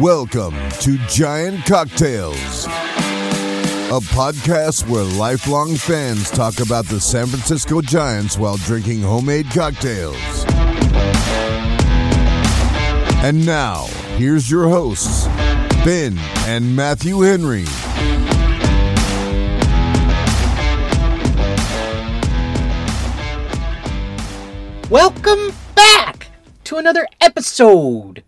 [0.00, 8.36] Welcome to Giant Cocktails, a podcast where lifelong fans talk about the San Francisco Giants
[8.36, 10.16] while drinking homemade cocktails.
[13.22, 13.84] And now,
[14.16, 15.28] here's your hosts,
[15.84, 16.18] Ben
[16.48, 17.64] and Matthew Henry.
[24.90, 26.30] Welcome back
[26.64, 28.24] to another episode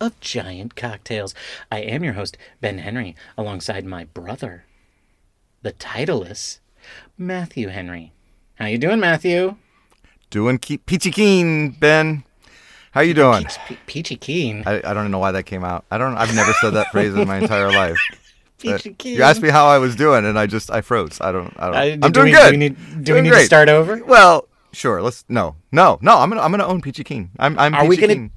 [0.00, 1.34] of Giant Cocktails.
[1.70, 4.64] I am your host, Ben Henry, alongside my brother,
[5.62, 6.58] the titleist,
[7.16, 8.12] Matthew Henry.
[8.56, 9.56] How you doing, Matthew?
[10.30, 12.24] Doing ke- peachy keen, Ben.
[12.92, 13.44] How you doing?
[13.66, 14.62] Pe- Peachy Keen.
[14.66, 15.84] I, I don't know why that came out.
[15.90, 16.16] I don't.
[16.16, 17.98] I've never said that phrase in my entire life.
[18.58, 19.16] Peachy Keen.
[19.18, 21.20] You asked me how I was doing, and I just I froze.
[21.20, 21.54] I don't.
[21.58, 22.04] I don't.
[22.04, 22.44] I'm do doing we- good.
[22.46, 24.02] Do we need, do we Doing need to start over?
[24.04, 25.02] Well, sure.
[25.02, 25.24] Let's.
[25.28, 26.16] No, no, no.
[26.18, 26.40] I'm gonna.
[26.40, 27.30] I'm gonna own Peachy Keen.
[27.38, 27.58] I'm.
[27.58, 27.74] I'm.
[27.74, 28.30] Are we Peachy gonna- Keen.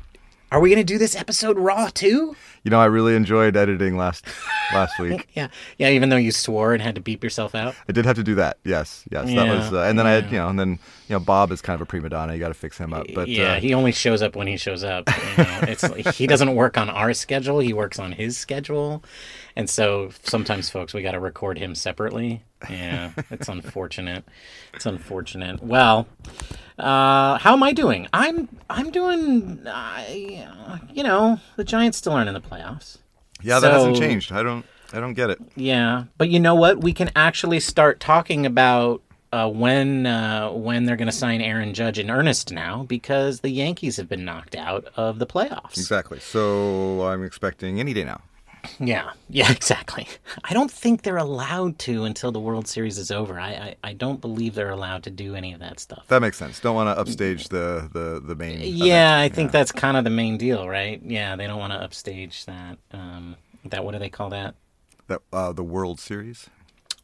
[0.52, 2.36] Are we going to do this episode raw too?
[2.64, 4.26] You know, I really enjoyed editing last
[4.74, 5.30] last week.
[5.34, 5.48] Yeah.
[5.78, 7.74] Yeah, even though you swore and had to beep yourself out.
[7.88, 8.58] I did have to do that.
[8.66, 9.28] Yes, yes.
[9.28, 9.72] that was.
[9.72, 10.72] Uh, and then I had, you know, and then
[11.08, 12.34] you know, Bob is kind of a prima donna.
[12.34, 13.08] You got to fix him up.
[13.16, 15.10] But yeah, uh, he only shows up when he shows up.
[15.10, 15.60] You know?
[15.64, 19.04] it's like, he doesn't work on our schedule; he works on his schedule,
[19.56, 22.44] and so sometimes, folks, we got to record him separately.
[22.70, 24.26] Yeah, it's unfortunate.
[24.74, 25.64] It's unfortunate.
[25.64, 26.08] Well,
[26.82, 28.08] uh, how am I doing?
[28.12, 29.62] I'm I'm doing.
[29.68, 32.98] I, uh, you know, the Giants still aren't in the playoffs.
[33.42, 34.32] yeah, that hasn't changed.
[34.32, 34.66] I don't.
[34.94, 35.40] I don't get it.
[35.56, 36.82] Yeah, but you know what?
[36.82, 41.74] We can actually start talking about uh, when uh, when they're going to sign Aaron
[41.74, 45.78] Judge in earnest now because the Yankees have been knocked out of the playoffs.
[45.78, 46.20] Exactly.
[46.20, 48.22] So I'm expecting any day now.
[48.80, 50.08] Yeah, yeah, exactly.
[50.44, 53.40] I don't think they're allowed to until the World Series is over.
[53.40, 56.06] I, I, I don't believe they're allowed to do any of that stuff.
[56.10, 56.60] That makes sense.
[56.60, 58.60] Don't want to upstage the the the main.
[58.62, 59.36] yeah, I event.
[59.36, 61.02] think that's kind of the main deal, right?
[61.04, 62.78] Yeah, they don't want to upstage that.
[62.92, 64.56] Um, that what do they call that?
[65.08, 66.50] that uh, the World Series.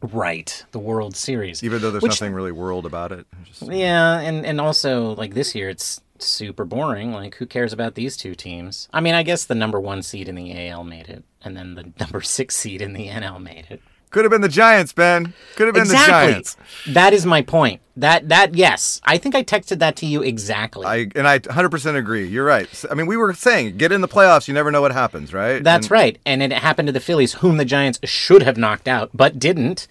[0.01, 1.63] Right, the World Series.
[1.63, 3.25] Even though there's Which- nothing really world about it.
[3.45, 7.11] Just, Yeah, and and also like this year it's super boring.
[7.13, 8.87] Like who cares about these two teams?
[8.93, 11.75] I mean, I guess the number 1 seed in the AL made it and then
[11.75, 13.81] the number 6 seed in the NL made it.
[14.09, 15.33] could have been the Giants, Ben.
[15.55, 16.55] Could have been the Giants.
[16.87, 17.81] That is my point.
[17.97, 20.85] That that yes, I think I texted that to you exactly.
[20.85, 22.27] I and I 100% agree.
[22.27, 22.69] You're right.
[22.91, 24.47] I mean, we were saying get in the playoffs.
[24.47, 25.63] You never know what happens, right?
[25.63, 26.19] That's And- right.
[26.25, 29.87] And it happened to the Phillies, whom the Giants should have knocked out, but didn't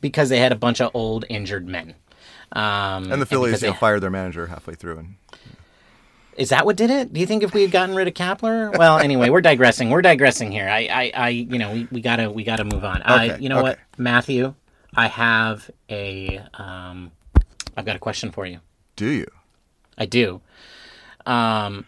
[0.00, 1.94] because they had a bunch of old injured men.
[2.52, 5.14] Um, And the Phillies because you know, they- fired their manager halfway through, and
[6.38, 7.12] Is that what did it?
[7.12, 8.76] Do you think if we had gotten rid of Kapler?
[8.78, 9.90] Well, anyway, we're digressing.
[9.90, 10.68] We're digressing here.
[10.68, 13.02] I, I, I you know, we, we gotta, we gotta move on.
[13.02, 13.78] I, Okay, you know what.
[13.96, 14.54] Matthew,
[14.94, 17.10] I have a, um,
[17.76, 18.60] I've got a question for you.
[18.94, 19.26] do you?
[19.98, 20.40] I do.
[21.26, 21.86] Um,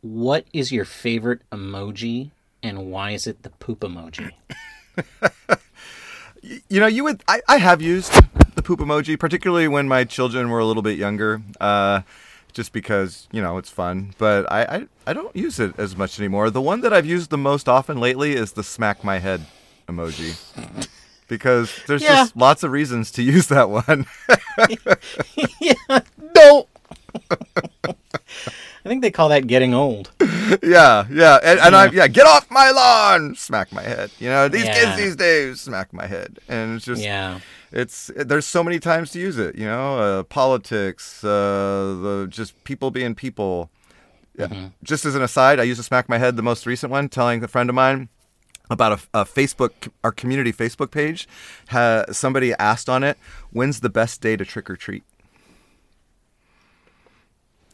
[0.00, 2.32] what is your favorite emoji,
[2.64, 4.32] and why is it the poop emoji?
[6.68, 7.24] You know, you would.
[7.26, 8.12] I, I have used
[8.54, 12.02] the poop emoji, particularly when my children were a little bit younger, uh,
[12.56, 14.14] just because you know it's fun.
[14.18, 16.48] But I, I I don't use it as much anymore.
[16.50, 19.42] The one that I've used the most often lately is the smack my head
[19.86, 20.32] emoji,
[21.28, 22.16] because there's Yeah.
[22.16, 24.06] just lots of reasons to use that one.
[25.60, 25.74] yeah,
[26.34, 26.66] no.
[28.86, 30.12] I think they call that getting old.
[30.62, 34.12] yeah, yeah, and, and I yeah, get off my lawn, smack my head.
[34.20, 34.74] You know, these Yeah.
[34.74, 37.40] kids these days smack my head, and it's just Yeah.
[37.72, 42.54] it's there's so many times to use it you know uh, politics uh, the just
[42.62, 43.70] people being people
[44.38, 44.46] yeah.
[44.46, 44.66] Mm-hmm.
[44.84, 47.42] just as an aside i used to smack my head the most recent one telling
[47.42, 48.08] a friend of mine
[48.70, 51.26] about a, a facebook our community facebook page
[51.70, 53.18] ha, somebody asked on it
[53.50, 55.02] when's the best day to trick or treat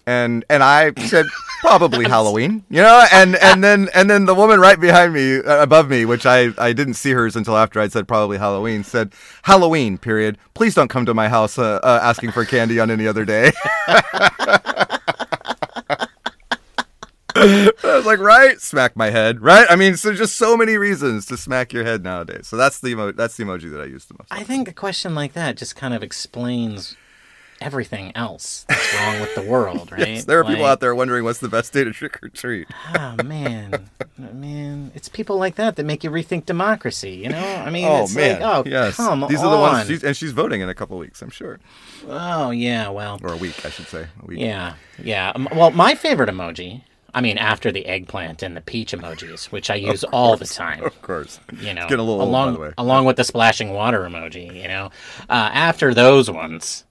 [0.06, 1.26] and and I said
[1.60, 5.62] probably Halloween, you know, and and then and then the woman right behind me, uh,
[5.62, 9.12] above me, which I I didn't see hers until after I'd said probably Halloween, said
[9.42, 9.98] Halloween.
[9.98, 10.38] Period.
[10.54, 13.52] Please don't come to my house uh, uh, asking for candy on any other day.
[17.34, 19.66] I was like, right, smack my head, right?
[19.68, 22.46] I mean, so just so many reasons to smack your head nowadays.
[22.46, 24.28] So that's the emo- that's the emoji that I use the most.
[24.30, 26.96] I think a question like that just kind of explains
[27.62, 30.06] everything else that's wrong with the world, right?
[30.08, 32.68] yes, There are people out there wondering what's the best day to trick or treat.
[32.98, 33.88] Oh man,
[34.18, 37.12] man, it's people like that that make you rethink democracy.
[37.12, 38.96] You know, I mean, Oh it's man, like, oh yes.
[38.96, 39.46] come These on.
[39.46, 41.60] are the ones, she's, and she's voting in a couple weeks, I'm sure,
[42.08, 44.40] oh yeah, well, or a week, I should say, a week.
[44.40, 45.32] yeah, yeah.
[45.54, 46.82] Well, my favorite emoji.
[47.14, 50.82] I mean, after the eggplant and the peach emojis, which I use all the time.
[50.82, 51.40] Of course.
[51.60, 52.74] you know, It's getting a little along old, by the way.
[52.78, 54.46] along with the splashing water emoji.
[54.62, 54.86] You know,
[55.28, 56.84] uh, after those ones,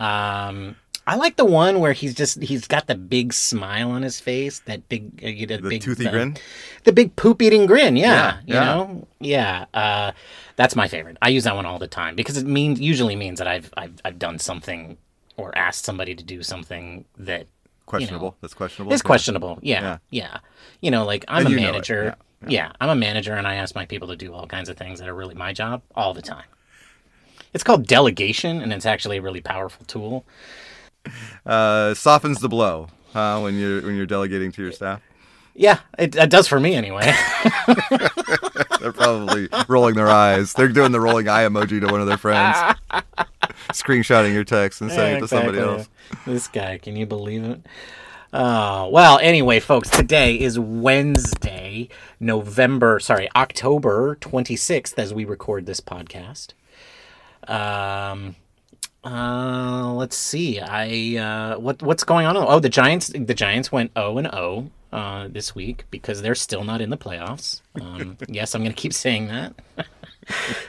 [0.00, 0.76] um,
[1.06, 4.60] I like the one where he's just he's got the big smile on his face,
[4.60, 6.36] that big uh, you know, The big toothy uh, grin.
[6.84, 7.96] the big poop eating grin.
[7.96, 8.64] Yeah, Yeah, you yeah.
[8.64, 9.64] know, yeah.
[9.74, 10.12] Uh,
[10.56, 11.18] that's my favorite.
[11.20, 13.94] I use that one all the time because it means usually means that I've I've
[14.04, 14.96] I've done something
[15.36, 17.46] or asked somebody to do something that
[17.86, 18.34] Questionable.
[18.40, 18.92] That's questionable.
[18.94, 19.06] is Yeah.
[19.06, 19.58] questionable.
[19.60, 19.98] Yeah, Yeah.
[20.10, 20.38] yeah.
[20.80, 22.16] You know, like I'm And a you know manager.
[22.42, 24.78] Yeah, Yeah, I'm a manager, and I ask my people to do all kinds of
[24.78, 26.46] things that are really my job all the time.
[27.54, 30.26] It's called delegation, and it's actually a really powerful tool.
[31.46, 35.00] Uh, softens the blow uh, when you're when you're delegating to your staff.
[35.54, 37.04] Yeah, it, it does for me anyway.
[38.80, 40.52] They're probably rolling their eyes.
[40.52, 42.56] They're doing the rolling eye emoji to one of their friends,
[43.68, 45.88] screenshotting your text and sending it to somebody else.
[46.26, 47.60] This guy, can you believe it?
[48.32, 55.80] Oh, well, anyway, folks, today is Wednesday, November, sorry, October 26th as we record this
[55.80, 56.48] podcast.
[57.48, 58.36] Um
[59.04, 60.60] uh let's see.
[60.60, 62.36] I uh what what's going on?
[62.36, 66.64] Oh, the Giants the Giants went 0 and 0 uh this week because they're still
[66.64, 67.60] not in the playoffs.
[67.80, 69.54] Um yes, I'm going to keep saying that.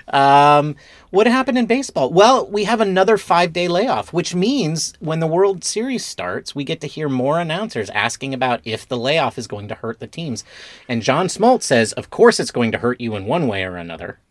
[0.07, 0.75] Um,
[1.10, 2.12] what happened in baseball?
[2.12, 6.63] Well, we have another five day layoff, which means when the World Series starts, we
[6.63, 10.07] get to hear more announcers asking about if the layoff is going to hurt the
[10.07, 10.44] teams.
[10.88, 13.77] And John Smoltz says, of course it's going to hurt you in one way or
[13.77, 14.19] another.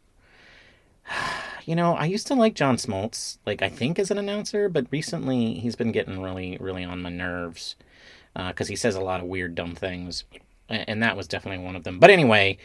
[1.65, 4.87] You know, I used to like John Smoltz, like I think as an announcer, but
[4.91, 7.77] recently he's been getting really, really on my nerves
[8.35, 10.25] because he says a lot of weird, dumb things.
[10.69, 11.99] And that was definitely one of them.
[11.99, 12.59] But anyway,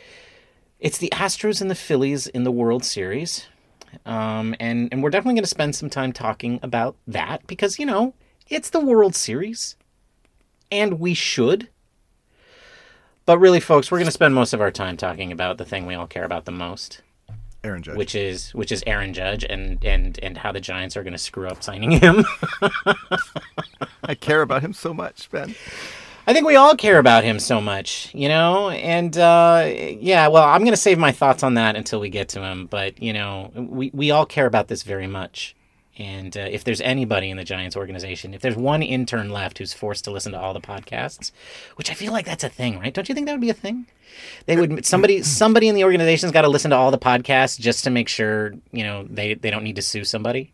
[0.80, 3.48] it's the Astros and the Phillies in the World Series.
[4.06, 7.86] Um, and, and we're definitely going to spend some time talking about that because, you
[7.86, 8.14] know,
[8.48, 9.76] it's the World Series.
[10.72, 11.70] And we should.
[13.26, 15.86] But really, folks, we're going to spend most of our time talking about the thing
[15.86, 17.02] we all care about the most,
[17.64, 17.98] Aaron Judge.
[17.98, 21.20] which is which is Aaron Judge and and and how the Giants are going to
[21.20, 22.26] screw up signing him.
[24.04, 25.56] I care about him so much, Ben.
[26.30, 28.70] I think we all care about him so much, you know?
[28.70, 32.30] And uh, yeah, well, I'm going to save my thoughts on that until we get
[32.30, 32.68] to him.
[32.68, 35.56] But, you know, we, we all care about this very much.
[36.00, 39.74] And uh, if there's anybody in the Giants organization, if there's one intern left who's
[39.74, 41.32] forced to listen to all the podcasts,
[41.76, 42.94] which I feel like that's a thing, right?
[42.94, 43.86] Don't you think that would be a thing?
[44.46, 47.84] They would somebody somebody in the organization's got to listen to all the podcasts just
[47.84, 50.54] to make sure you know they, they don't need to sue somebody.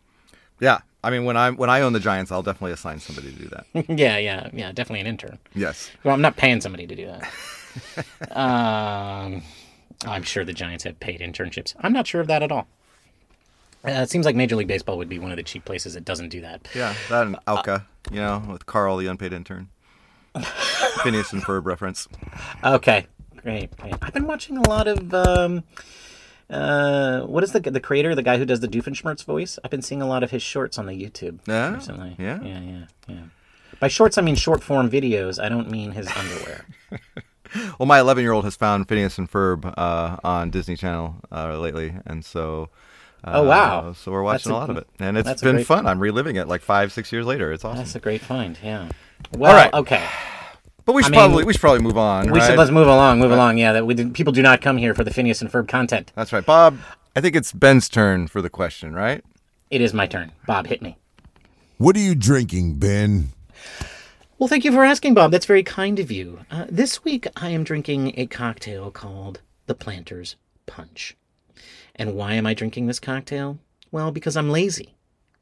[0.58, 3.38] Yeah, I mean when I when I own the Giants, I'll definitely assign somebody to
[3.38, 3.66] do that.
[3.98, 5.38] yeah, yeah, yeah, definitely an intern.
[5.54, 5.90] yes.
[6.02, 8.36] Well, I'm not paying somebody to do that.
[8.36, 9.42] um,
[10.04, 11.76] I'm sure the Giants have paid internships.
[11.78, 12.66] I'm not sure of that at all.
[13.86, 16.04] Uh, it seems like Major League Baseball would be one of the cheap places that
[16.04, 16.66] doesn't do that.
[16.74, 19.68] Yeah, that and OWCA, you know, with Carl, the unpaid intern.
[21.02, 22.08] Phineas and Ferb reference.
[22.64, 23.06] Okay,
[23.36, 23.94] great, great.
[24.02, 25.14] I've been watching a lot of.
[25.14, 25.64] Um,
[26.50, 29.58] uh, what is the the creator, the guy who does the Doofenshmirtz voice?
[29.64, 31.74] I've been seeing a lot of his shorts on the YouTube Yeah?
[31.74, 32.14] recently.
[32.18, 32.40] Yeah?
[32.42, 33.22] yeah, yeah, yeah.
[33.80, 35.42] By shorts, I mean short form videos.
[35.42, 36.66] I don't mean his underwear.
[37.78, 41.56] Well, my 11 year old has found Phineas and Ferb uh, on Disney Channel uh,
[41.58, 42.68] lately, and so.
[43.26, 43.92] Uh, Oh, wow.
[43.92, 45.86] So we're watching a a- lot of it, and it's been great- fun.
[45.86, 47.52] I'm reliving it like five, six years later.
[47.52, 47.78] It's awesome.
[47.78, 48.56] That's a great find.
[48.62, 48.88] Yeah.
[49.36, 49.72] Well, right.
[49.74, 50.06] okay.
[50.84, 52.30] But we should mean- probably we should probably move on.
[52.30, 52.46] We right?
[52.50, 53.58] should let's move along, move along.
[53.58, 56.12] Yeah, that we did, people do not come here for the Phineas and Ferb content.
[56.14, 56.78] That's right, Bob.
[57.16, 59.24] I think it's Ben's turn for the question, right?
[59.70, 60.30] It is my turn.
[60.46, 60.96] Bob, hit me.
[61.78, 63.32] What are you drinking, Ben?
[64.38, 65.30] Well, thank you for asking, Bob.
[65.32, 66.40] That's very kind of you.
[66.50, 71.16] Uh, this week, I am drinking a cocktail called the Planter's Punch.
[71.96, 73.58] And why am I drinking this cocktail?
[73.90, 74.94] Well, because I'm lazy.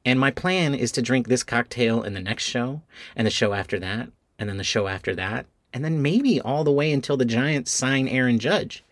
[0.04, 2.82] And my plan is to drink this cocktail in the next show,
[3.16, 4.08] and the show after that,
[4.38, 7.70] and then the show after that, and then maybe all the way until the Giants
[7.70, 8.84] sign Aaron Judge.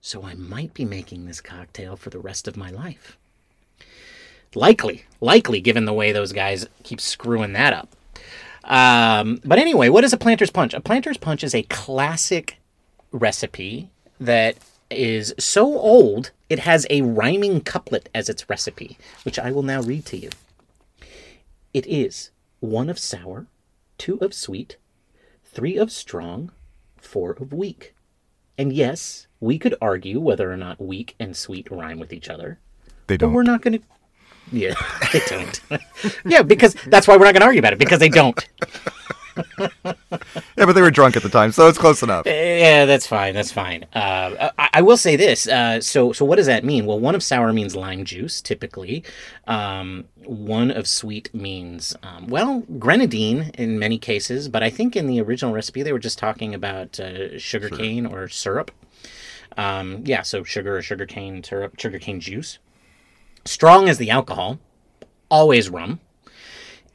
[0.00, 3.16] So I might be making this cocktail for the rest of my life.
[4.54, 7.94] Likely, likely, given the way those guys keep screwing that up.
[8.64, 10.74] Um, but anyway, what is a planter's punch?
[10.74, 12.58] A planter's punch is a classic
[13.12, 14.56] recipe that
[14.90, 19.80] is so old it has a rhyming couplet as its recipe, which I will now
[19.82, 20.30] read to you.
[21.72, 23.46] It is one of sour,
[23.98, 24.76] two of sweet,
[25.44, 26.50] three of strong,
[26.96, 27.94] four of weak.
[28.58, 32.58] And yes, we could argue whether or not weak and sweet rhyme with each other,
[33.06, 33.32] They don't.
[33.32, 33.84] we're not going to.
[34.52, 34.74] Yeah,
[35.12, 35.60] they don't.
[36.26, 38.44] yeah, because that's why we're not going to argue about it because they don't.
[40.56, 42.26] Yeah, but they were drunk at the time, so it's close enough.
[42.26, 43.34] Yeah, that's fine.
[43.34, 43.86] That's fine.
[43.94, 45.48] Uh, I, I will say this.
[45.48, 46.84] Uh, so, so what does that mean?
[46.84, 49.02] Well, one of sour means lime juice, typically.
[49.46, 54.48] Um, one of sweet means, um, well, grenadine in many cases.
[54.48, 58.04] But I think in the original recipe they were just talking about uh, sugar cane
[58.04, 58.70] or syrup.
[59.56, 62.58] Um, yeah, so sugar or sugar cane syrup, sugar cane juice.
[63.44, 64.58] Strong as the alcohol.
[65.30, 66.00] Always rum.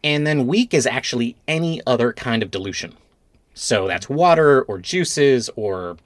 [0.05, 2.95] And then weak is actually any other kind of dilution.
[3.55, 5.97] So that's water or juices or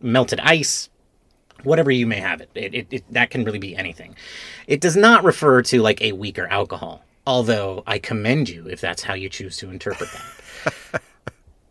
[0.00, 0.88] melted ice,
[1.62, 2.50] whatever you may have it.
[2.54, 3.04] It, it, it.
[3.12, 4.16] That can really be anything.
[4.66, 9.02] It does not refer to like a weaker alcohol, although I commend you if that's
[9.02, 11.02] how you choose to interpret that.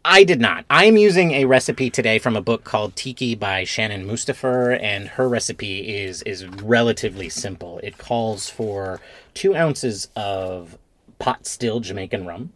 [0.06, 0.66] I did not.
[0.70, 5.08] I am using a recipe today from a book called Tiki by Shannon Mustipher, and
[5.08, 7.80] her recipe is is relatively simple.
[7.82, 9.02] It calls for
[9.34, 10.78] two ounces of
[11.20, 12.54] pot still Jamaican rum,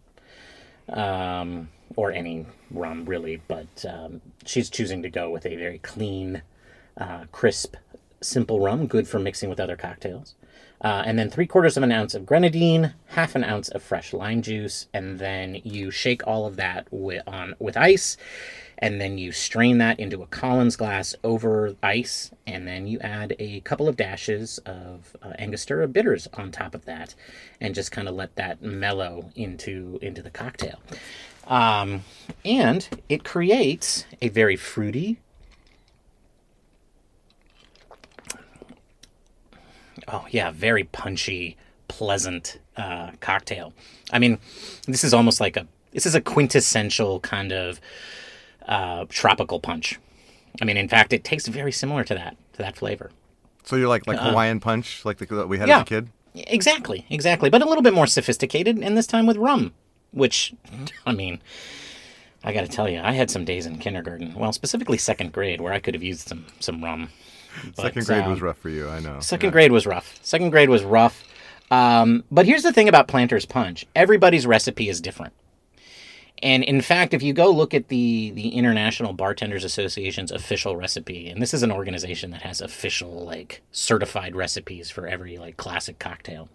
[0.90, 6.42] um, or any rum really, but um, she's choosing to go with a very clean,
[6.98, 7.76] uh, crisp,
[8.22, 10.36] simple rum, good for mixing with other cocktails.
[10.82, 14.12] Uh, and then three quarters of an ounce of grenadine, half an ounce of fresh
[14.12, 18.18] lime juice, and then you shake all of that with on with ice,
[18.84, 23.34] and then you strain that into a Collins glass over ice, and then you add
[23.40, 27.16] a couple of dashes of uh, Angostura bitters on top of that,
[27.62, 30.82] and just kind of let that mellow into into the cocktail.
[31.48, 32.04] Um,
[32.44, 35.18] and it creates a very fruity,
[40.10, 41.56] oh yeah, very punchy,
[41.88, 43.72] pleasant uh, cocktail.
[44.12, 44.40] I mean,
[44.88, 47.80] this is almost like a this is a quintessential kind of
[48.68, 50.00] uh, tropical punch.
[50.62, 53.12] I mean, in fact, it tastes very similar to that to that flavor.
[53.64, 55.78] So you're like like Hawaiian punch, like the that we had Uh, yeah.
[55.78, 56.10] as a kid.
[56.36, 59.72] Exactly, exactly, but a little bit more sophisticated, and this time with rum,
[60.12, 60.54] which,
[61.06, 61.40] I mean,
[62.44, 65.62] I got to tell you, I had some days in kindergarten, well, specifically second grade,
[65.62, 67.10] where I could have used some some rum.
[67.76, 69.20] But, Second grade um, was rough for you, I know.
[69.20, 70.20] Second grade was rough.
[70.24, 71.24] Second grade was rough.
[71.70, 75.34] Um, but here's the thing about Planter's Punch everybody's recipe is different.
[76.44, 81.30] And in fact, if you go look at the, the International Bartenders Association's official recipe,
[81.30, 86.00] and this is an organization that has official, like, certified recipes for every, like, classic
[86.00, 86.50] cocktail,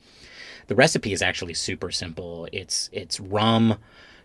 [0.67, 2.47] the recipe is actually super simple.
[2.53, 3.79] It's it's rum,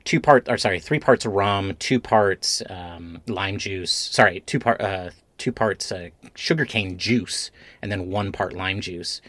[0.03, 3.93] two part or sorry, three parts rum, two parts um, lime juice.
[3.93, 7.51] Sorry, two part uh, two parts uh, sugarcane juice,
[7.81, 9.21] and then one part lime juice,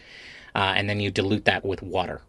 [0.53, 2.19] uh, and then you dilute that with water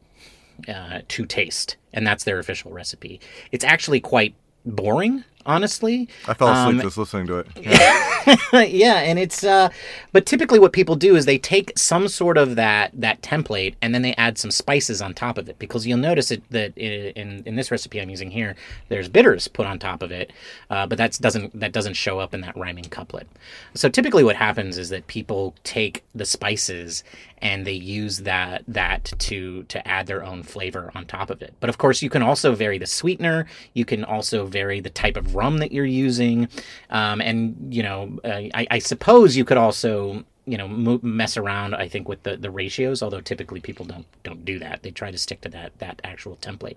[0.69, 3.21] uh, to taste, and that's their official recipe.
[3.53, 4.35] It's actually quite
[4.65, 6.09] boring, honestly.
[6.27, 7.47] I fell asleep Um, just listening to it.
[7.57, 9.69] yeah, yeah, and it's uh
[10.13, 13.95] but typically what people do is they take some sort of that that template and
[13.95, 17.45] then they add some spices on top of it because you'll notice it that in
[17.47, 18.57] in this recipe I'm using here
[18.89, 20.33] there's bitters put on top of it,
[20.69, 23.29] uh, but that doesn't that doesn't show up in that rhyming couplet.
[23.75, 27.05] So typically what happens is that people take the spices
[27.38, 31.55] and they use that that to to add their own flavor on top of it.
[31.61, 33.47] But of course, you can also vary the sweetener.
[33.75, 36.49] You can also vary the type of rum that you're using,
[36.90, 41.75] um, and you know, uh, I, I suppose you could also you know mess around.
[41.75, 44.83] I think with the the ratios, although typically people don't don't do that.
[44.83, 46.76] They try to stick to that that actual template.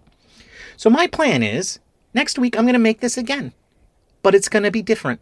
[0.75, 1.80] So my plan is
[2.13, 3.54] next week I'm going to make this again,
[4.24, 5.22] but it's going to be different.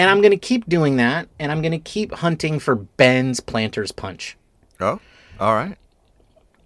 [0.00, 3.38] And I'm going to keep doing that, and I'm going to keep hunting for Ben's
[3.40, 4.34] Planter's Punch
[4.80, 4.98] Oh,
[5.38, 5.76] all right.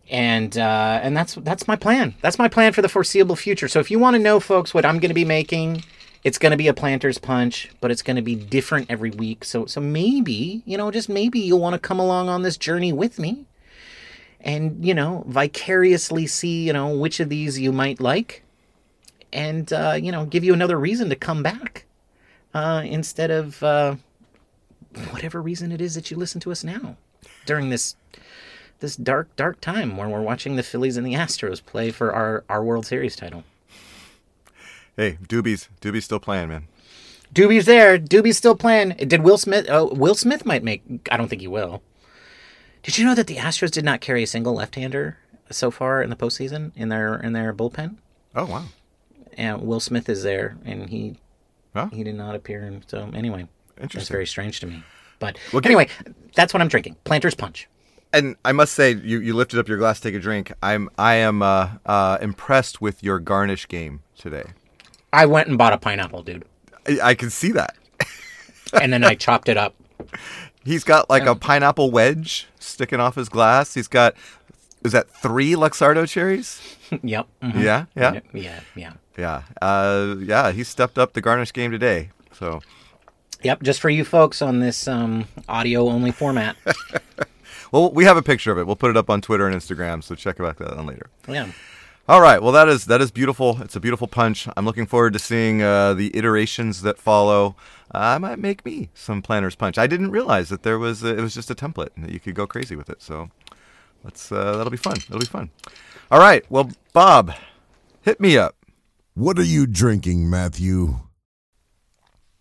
[0.09, 2.15] and uh, and that's that's my plan.
[2.23, 3.67] That's my plan for the foreseeable future.
[3.67, 5.83] So if you want to know, folks, what I'm going to be making,
[6.23, 9.45] it's going to be a planter's punch, but it's going to be different every week.
[9.45, 12.93] So so maybe you know, just maybe you'll want to come along on this journey
[12.93, 13.47] with me,
[14.41, 18.45] and you know, vicariously see you know which of these you might like,
[19.33, 21.87] and uh, you know, give you another reason to come back
[22.55, 23.97] uh, instead of uh,
[25.11, 26.97] whatever reason it is that you listen to us now
[27.47, 27.97] during this
[28.81, 32.45] this dark, dark time where we're watching the Phillies and the Astros play for our,
[32.49, 33.45] our World Series title.
[34.97, 36.65] Hey, Doobies, Doobies still playing, man.
[37.33, 37.99] Doobie's there.
[37.99, 38.91] Doobie's still playing.
[38.91, 39.67] Did Will Smith?
[39.69, 40.83] Oh, Will Smith might make.
[41.11, 41.83] I don't think he will.
[42.83, 45.19] Did you know that the Astros did not carry a single left-hander
[45.51, 47.97] so far in the postseason in their in their bullpen?
[48.37, 48.65] Oh wow.
[49.37, 51.17] And Will Smith is there, and he
[51.75, 51.89] Huh?
[51.93, 52.63] he did not appear.
[52.63, 54.83] And so anyway, that's very strange to me.
[55.19, 55.89] But Well, anyway,
[56.35, 56.97] that's what I'm drinking.
[57.05, 57.69] Planter's Punch.
[58.13, 60.53] And I must say, you, you lifted up your glass, to take a drink.
[60.63, 64.53] I'm I am uh, uh, impressed with your garnish game today.
[65.13, 66.45] I went and bought a pineapple, dude,
[66.87, 67.77] I, I can see that.
[68.81, 69.75] and then I chopped it up.
[70.65, 73.75] He's got like a pineapple wedge sticking off his glass.
[73.75, 74.15] He's got
[74.85, 76.61] is that three Luxardo cherries?
[77.03, 77.27] yep.
[77.43, 77.63] mhm.
[77.63, 78.93] Yeah, yeah, Yeah, yeah.
[79.17, 79.43] yeah.
[79.61, 82.11] Uh, yeah, he stepped up the garnish game today.
[82.33, 82.61] So
[83.43, 86.57] Yep, just for you folks on this um, audio only format.
[87.73, 88.67] well, we have a picture of it.
[88.67, 90.03] We'll put it up on Twitter and Instagram.
[90.03, 91.11] So check about that on later.
[91.29, 91.49] yeah.
[92.07, 92.43] All right.
[92.43, 93.63] Well, that is that is beautiful.
[93.63, 94.47] It's a beautiful punch.
[94.59, 97.57] I'm looking forward to seeing uh, the iterations that follow.
[97.95, 99.79] Uh, I might make me some planner's punch.
[99.79, 102.21] I didn't realize that there was a, it was just a template and that you
[102.21, 103.01] could go crazy with it.
[103.01, 103.31] So
[104.05, 104.97] let's uh, that'll be fun.
[104.97, 105.51] It'll be fun.
[106.11, 106.45] All right.
[106.51, 107.35] Well, Bob,
[108.03, 108.57] hit me up.
[109.15, 111.01] What are you drinking, Matthew?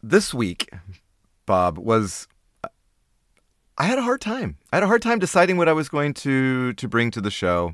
[0.02, 0.70] This week,
[1.46, 2.28] Bob, was
[3.78, 4.58] I had a hard time.
[4.72, 7.32] I had a hard time deciding what I was going to to bring to the
[7.32, 7.74] show.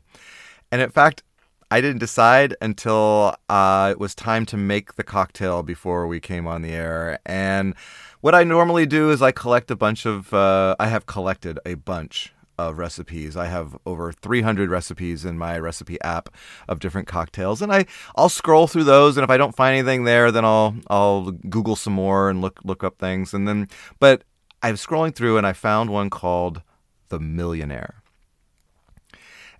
[0.71, 1.23] And in fact,
[1.71, 6.47] I didn't decide until uh, it was time to make the cocktail before we came
[6.47, 7.19] on the air.
[7.25, 7.75] And
[8.21, 11.75] what I normally do is I collect a bunch of, uh, I have collected a
[11.75, 12.33] bunch
[12.67, 13.37] of recipes.
[13.37, 16.29] I have over 300 recipes in my recipe app
[16.67, 17.85] of different cocktails, and I
[18.15, 21.75] I'll scroll through those, and if I don't find anything there, then I'll I'll Google
[21.75, 23.67] some more and look look up things, and then
[23.99, 24.23] but
[24.61, 26.61] I'm scrolling through and I found one called
[27.09, 28.03] the Millionaire.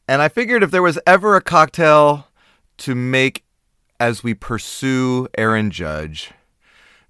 [0.08, 2.28] And I figured if there was ever a cocktail
[2.80, 3.44] to make
[4.00, 6.32] as we pursue Aaron Judge,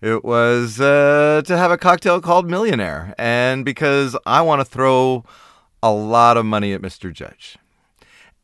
[0.01, 3.13] it was uh, to have a cocktail called Millionaire.
[3.17, 5.23] And because I want to throw
[5.81, 7.11] a lot of money at Mr.
[7.11, 7.57] Judge.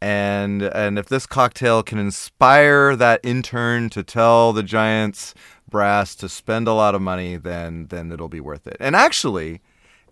[0.02, 5.34] And and if this cocktail can inspire that intern to tell the Giants
[5.70, 8.78] brass to spend a lot of money, then then it'll be worth it.
[8.80, 9.62] And actually,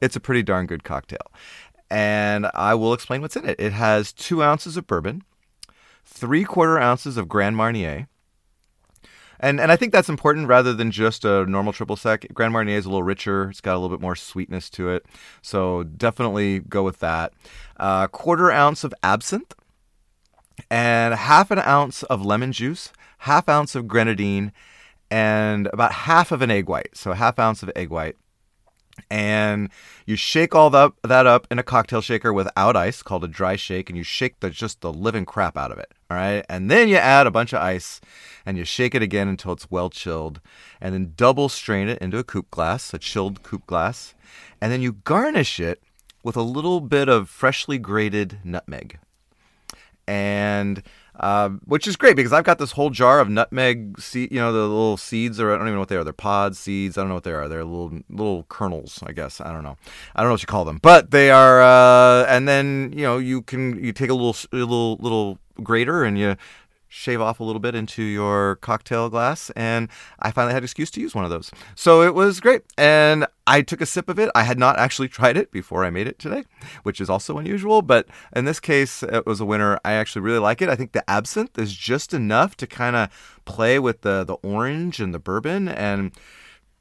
[0.02, 1.32] it's a pretty darn good cocktail
[1.94, 3.60] and I will explain what's in it.
[3.60, 5.22] It has two ounces of bourbon,
[6.04, 8.08] three quarter ounces of Grand Marnier.
[9.44, 12.26] And, and I think that's important rather than just a normal triple sec.
[12.34, 13.50] Grand Marnier is a little richer.
[13.50, 15.06] It's got a little bit more sweetness to it.
[15.42, 17.34] So definitely go with that.
[17.76, 19.54] Uh, quarter ounce of absinthe
[20.70, 24.54] and half an ounce of lemon juice, half ounce of grenadine,
[25.12, 26.96] and about half of an egg white.
[26.96, 28.16] So half ounce of egg white
[29.10, 29.70] and
[30.06, 33.56] you shake all that, that up in a cocktail shaker without ice called a dry
[33.56, 36.70] shake and you shake the just the living crap out of it all right and
[36.70, 38.00] then you add a bunch of ice
[38.46, 40.40] and you shake it again until it's well chilled
[40.80, 44.14] and then double strain it into a coupe glass a chilled coupe glass
[44.62, 45.82] and then you garnish it
[46.24, 49.00] with a little bit of freshly grated nutmeg
[50.08, 50.84] and
[51.20, 54.52] uh, which is great because I've got this whole jar of nutmeg seed, you know,
[54.52, 56.04] the little seeds, or I don't even know what they are.
[56.04, 56.98] They're pods, seeds.
[56.98, 57.48] I don't know what they are.
[57.48, 59.40] They're little little kernels, I guess.
[59.40, 59.78] I don't know.
[60.16, 61.62] I don't know what you call them, but they are.
[61.62, 66.18] Uh, and then you know you can you take a little little little grater and
[66.18, 66.36] you
[66.94, 69.50] shave off a little bit into your cocktail glass.
[69.56, 69.90] And
[70.20, 71.50] I finally had an excuse to use one of those.
[71.76, 72.62] So it was great.
[72.78, 74.30] And I took a sip of it.
[74.36, 76.44] I had not actually tried it before I made it today,
[76.84, 77.82] which is also unusual.
[77.82, 79.80] But in this case, it was a winner.
[79.84, 80.70] I actually really like it.
[80.70, 85.00] I think the absinthe is just enough to kind of play with the, the orange
[85.00, 85.68] and the bourbon.
[85.68, 86.12] And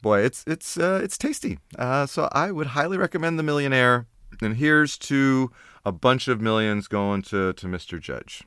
[0.03, 1.59] boy, it's it's uh, it's tasty.
[1.79, 4.07] Uh, so I would highly recommend the Millionaire.
[4.43, 5.51] And here's to
[5.85, 8.01] a bunch of millions going to, to Mr.
[8.01, 8.43] Judge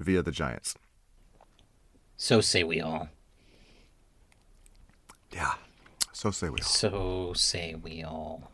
[0.00, 0.74] via the Giants.
[2.16, 3.08] So say we all.
[5.32, 5.54] Yeah.
[6.12, 6.64] So say we all.
[6.64, 8.50] So say we all.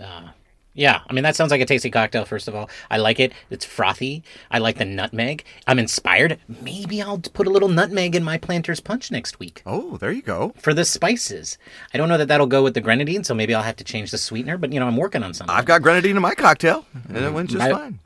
[0.00, 0.28] Uh,
[0.74, 2.24] yeah, I mean that sounds like a tasty cocktail.
[2.24, 3.32] First of all, I like it.
[3.50, 4.22] It's frothy.
[4.48, 5.42] I like the nutmeg.
[5.66, 6.38] I'm inspired.
[6.62, 10.22] Maybe I'll put a little nutmeg in my Planter's Punch next week Oh, there you
[10.22, 10.52] go.
[10.56, 11.58] for the spices.
[11.92, 14.12] I don't know that that'll go with the grenadine, so maybe I'll have to change
[14.12, 14.56] the sweetener.
[14.56, 15.56] But you know, I'm working on something.
[15.56, 17.98] I've got grenadine in my cocktail, and it went just I- fine.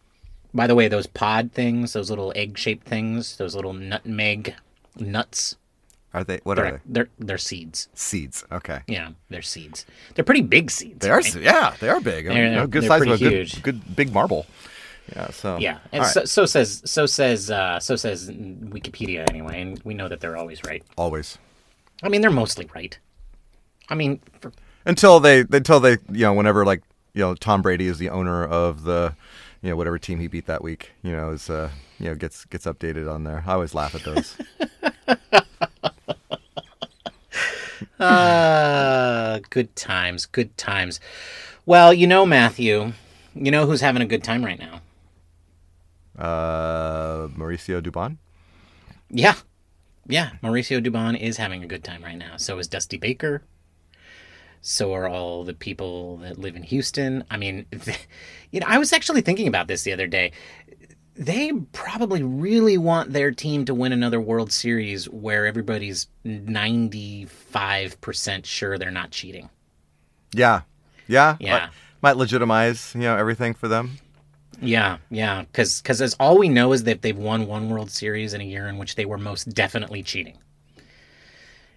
[0.55, 4.55] By the way, those pod things, those little egg-shaped things, those little nutmeg
[4.99, 5.57] nuts,
[6.13, 6.41] Are they?
[6.45, 6.81] What are they're they?
[6.87, 7.89] they're, they're seeds.
[7.95, 8.45] Seeds.
[8.53, 8.81] Okay.
[8.87, 9.87] Yeah, they're seeds.
[10.15, 10.99] They're pretty big seeds.
[10.99, 11.17] They are.
[11.17, 11.35] right?
[11.37, 12.27] Yeah, they are big.
[12.27, 13.63] They're- You know, good they're size of a pretty good, huge.
[13.63, 14.45] good big marble.
[15.17, 15.31] Yeah.
[15.31, 15.57] So.
[15.59, 16.13] Yeah, and right.
[16.13, 20.37] so, so says so says uh, so says Wikipedia anyway, and we know that they're
[20.37, 20.83] always right.
[20.97, 21.39] Always.
[22.03, 22.97] I mean, they're mostly right.
[23.89, 24.53] I mean, for,
[24.87, 26.83] Until they, until they, you know, whenever like,
[27.15, 29.15] you know, Tom Brady is the owner of the,
[29.63, 32.45] you know, whatever team he beat that week, you know, is, uh, you know, gets
[32.45, 33.45] gets updated on there.
[33.47, 34.37] I always laugh at those.
[38.01, 41.01] uh, good times, good times.
[41.65, 42.93] Well, you know, Matthew,
[43.35, 44.81] you know who's having a good time right now?
[46.19, 48.19] uh, Mauricio Dubon.
[49.11, 49.35] Yeah,
[50.07, 52.37] yeah, Mauricio Dubon is having a good time right now.
[52.37, 53.43] So is Dusty Baker.
[54.63, 57.25] So are all the people that live in Houston.
[57.31, 57.67] I mean,
[58.53, 60.31] you know, I was actually thinking about this the other day.
[61.15, 68.79] They probably really want their team to win another World Series where everybody's 95% sure
[68.79, 69.51] they're not cheating.
[70.33, 70.63] Yeah.
[71.09, 71.37] Yeah.
[71.39, 71.69] Yeah.
[72.01, 73.99] Might, legitimize, you know, everything for them.
[74.61, 78.33] Yeah, yeah, because because as all we know is that they've won one World Series
[78.33, 80.39] in a year in which they were most definitely cheating,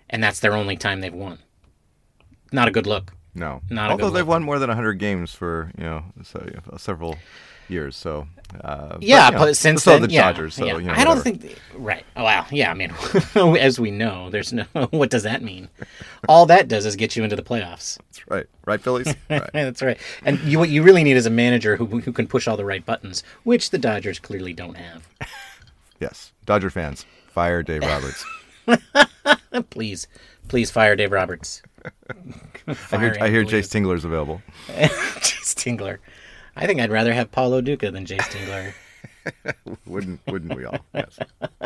[0.08, 1.40] and that's their only time they've won.
[2.56, 3.14] Not a good look.
[3.36, 3.62] No.
[3.70, 4.30] Not a Although they've look.
[4.30, 7.18] won more than 100 games for, you know, so, several
[7.68, 7.98] years.
[7.98, 8.28] So,
[8.64, 10.56] uh, Yeah, but, but, you know, since so then, the yeah, Dodgers.
[10.56, 10.78] So, yeah.
[10.78, 12.06] you know, I don't think right.
[12.16, 12.72] Oh, wow, yeah.
[12.72, 12.94] I mean,
[13.60, 14.64] as we know, there's no.
[14.92, 15.68] What does that mean?
[16.30, 17.98] All that does is get you into the playoffs.
[17.98, 18.46] That's right.
[18.66, 19.08] Right, Phillies?
[19.30, 19.50] right.
[19.52, 20.00] That's right.
[20.24, 22.64] And you, what you really need is a manager who who can push all the
[22.66, 25.08] right buttons, which the Dodgers clearly don't have.
[26.00, 26.32] Yes.
[26.46, 28.24] Dodger fans, fire Dave Roberts.
[29.70, 30.08] please,
[30.48, 31.62] please fire Dave Roberts.
[32.68, 34.42] I hear, I hear Jayce Tingler's available.
[34.68, 36.00] Jayce Tingler.
[36.56, 38.74] I think I'd rather have Paul Lo Duca than Jayce Tingler.
[39.86, 40.80] wouldn't wouldn't we all?
[40.94, 41.20] Yes.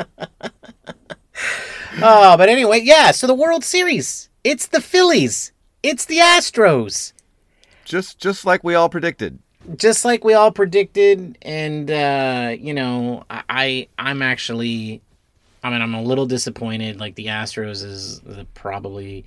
[2.02, 3.12] oh, but anyway, yeah.
[3.12, 4.30] So the World Series.
[4.44, 5.52] It's the Phillies.
[5.84, 7.14] It's the Astros.
[7.86, 9.40] Just just like we all predicted.
[9.76, 15.02] Just like we all predicted, and uh, you know, I I'm actually,
[15.64, 17.00] I mean, I'm a little disappointed.
[17.00, 19.26] Like the Astros is the, probably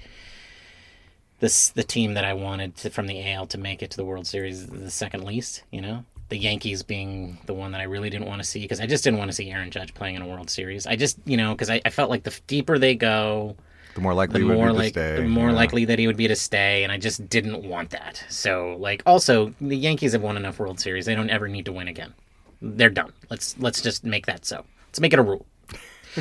[1.42, 4.04] this the team that I wanted to, from the AL to make it to the
[4.04, 5.64] World Series the second least.
[5.72, 8.80] You know, the Yankees being the one that I really didn't want to see because
[8.80, 10.86] I just didn't want to see Aaron Judge playing in a World Series.
[10.86, 13.56] I just you know because I, I felt like the deeper they go,
[13.94, 15.16] the more likely the more be like to stay.
[15.16, 15.56] the more Yeah.
[15.56, 18.24] likely that he would be to stay, and I just didn't want that.
[18.28, 21.72] So like also the Yankees have won enough World Series; they don't ever need to
[21.72, 22.14] win again.
[22.62, 23.12] They're done.
[23.30, 24.64] Let's let's just make that so.
[24.86, 25.44] Let's make it a rule.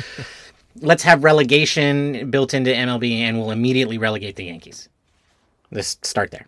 [0.80, 4.88] let's have relegation built into MLB, and we'll immediately relegate the Yankees.
[5.72, 6.46] Let's start there.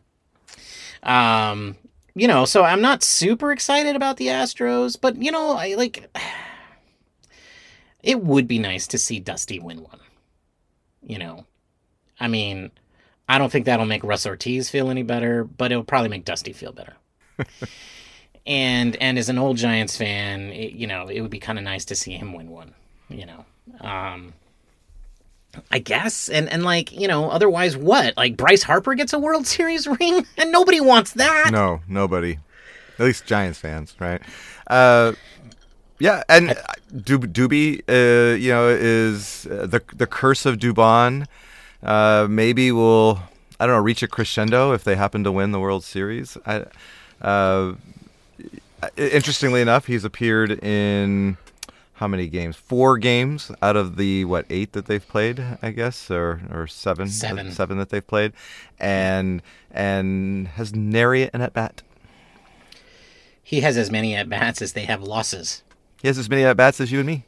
[1.02, 1.76] Um,
[2.14, 6.08] you know, so I'm not super excited about the Astros, but you know, I like.
[8.02, 9.98] It would be nice to see Dusty win one.
[11.02, 11.46] You know,
[12.20, 12.70] I mean,
[13.26, 16.52] I don't think that'll make Russ Ortiz feel any better, but it'll probably make Dusty
[16.52, 16.92] feel better.
[18.46, 21.64] and and as an old Giants fan, it, you know, it would be kind of
[21.64, 22.74] nice to see him win one.
[23.08, 23.46] You know,
[23.80, 24.34] um,
[25.70, 28.16] I guess, and and like you know, otherwise, what?
[28.16, 31.50] Like Bryce Harper gets a World Series ring, and nobody wants that.
[31.52, 32.38] No, nobody.
[32.98, 34.22] At least Giants fans, right?
[34.68, 35.12] Uh,
[35.98, 36.54] yeah, and uh,
[37.02, 41.26] Dub- Doobie, uh, you know, is uh, the the curse of Dubon.
[41.82, 43.20] Uh, maybe will
[43.60, 46.36] I don't know reach a crescendo if they happen to win the World Series.
[46.46, 46.64] I,
[47.20, 47.74] uh,
[48.96, 51.36] interestingly enough, he's appeared in
[51.94, 52.56] how many games?
[52.56, 57.08] Four games out of the what eight that they've played, I guess, or or seven,
[57.08, 57.52] Seven.
[57.52, 58.32] seven that they've played,
[58.78, 61.82] and and has nary an at bat.
[63.42, 65.62] He has as many at bats as they have losses.
[66.00, 67.24] He has as many at bats as you and me.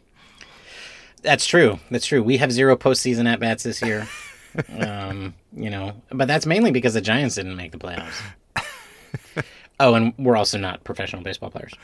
[1.22, 1.78] That's true.
[1.90, 2.22] That's true.
[2.22, 4.06] We have zero postseason at bats this year.
[4.80, 8.20] um, you know, but that's mainly because the Giants didn't make the playoffs.
[9.80, 11.74] oh, and we're also not professional baseball players.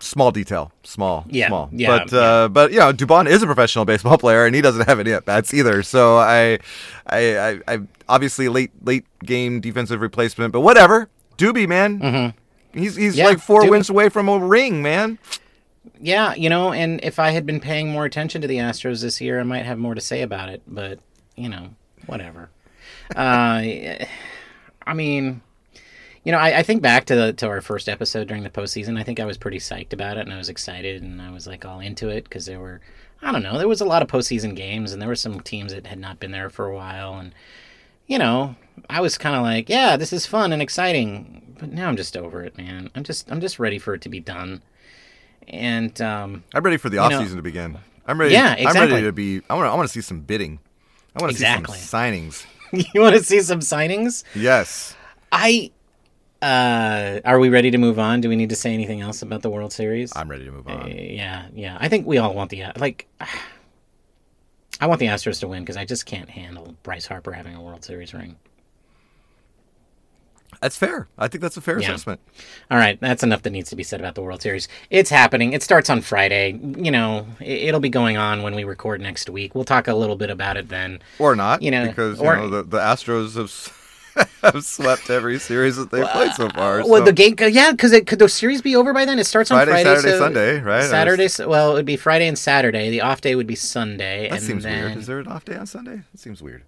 [0.00, 1.68] Small detail, small, Yeah, small.
[1.72, 4.86] yeah, but uh, but you know, Dubon is a professional baseball player, and he doesn't
[4.86, 5.82] have any at bats either.
[5.82, 6.58] So I,
[7.06, 11.08] I, I, I obviously late late game defensive replacement, but whatever.
[11.36, 12.34] Doobie, man,
[12.72, 13.18] he's he's Mm-hmm.
[13.18, 13.70] Yeah, like four Doobie.
[13.70, 15.18] wins away from a ring, man.
[16.00, 19.20] Yeah, you know, and if I had been paying more attention to the Astros this
[19.20, 20.62] year, I might have more to say about it.
[20.66, 21.00] But
[21.36, 21.70] you know,
[22.06, 22.50] whatever.
[23.16, 23.62] uh,
[24.86, 25.40] I mean,
[26.24, 28.98] you know, I, I think back to the, to our first episode during the postseason.
[28.98, 31.46] I think I was pretty psyched about it, and I was excited, and I was
[31.46, 32.80] like all into it because there were,
[33.22, 35.72] I don't know, there was a lot of postseason games, and there were some teams
[35.72, 37.32] that had not been there for a while, and
[38.06, 38.56] you know,
[38.88, 41.54] I was kind of like, yeah, this is fun and exciting.
[41.58, 42.90] But now I'm just over it, man.
[42.94, 44.62] I'm just I'm just ready for it to be done.
[45.46, 47.78] And um, I'm ready for the off know- season to begin.
[48.06, 48.32] I'm ready.
[48.32, 48.94] Yeah, I'm exactly.
[48.94, 49.42] ready to be.
[49.50, 49.66] I want.
[49.66, 50.60] to I want to see some bidding.
[51.14, 51.76] I want to Exactly.
[51.76, 52.46] see some signings.
[52.94, 54.24] you want to see some signings?
[54.34, 54.96] Yes.
[55.30, 55.70] I
[56.42, 58.20] uh are we ready to move on?
[58.20, 60.12] Do we need to say anything else about the World Series?
[60.16, 60.90] I'm ready to move Uh, on.
[60.90, 61.76] yeah, yeah.
[61.80, 63.06] I think we all want the like
[64.80, 67.60] I want the Astros to win because I just can't handle Bryce Harper having a
[67.62, 68.36] World Series ring.
[70.62, 71.08] That's fair.
[71.18, 71.88] I think that's a fair Yeah.
[71.88, 72.20] assessment.
[72.70, 74.66] All right, that's enough that needs to be said about the World Series.
[74.90, 75.52] It's happening.
[75.52, 76.58] It starts on Friday.
[76.76, 79.54] You know, it- it'll be going on when we record next week.
[79.54, 81.00] We'll talk a little bit about it then.
[81.18, 83.50] Or not, You know, because you or- know the, the Astros have
[84.42, 86.78] have swept every series that they've played so far.
[86.78, 89.18] Well, so- the game, uh, yeah, because it could the series be over by then?
[89.18, 90.84] It starts on Friday, Friday, Saturday, so Sunday, right?
[90.84, 92.90] Saturday, s- well, it would be Friday and Saturday.
[92.90, 94.98] The off day would be Sunday, that and seems then weird.
[94.98, 96.02] Is there an off day on Sunday?
[96.14, 96.62] It seems weird,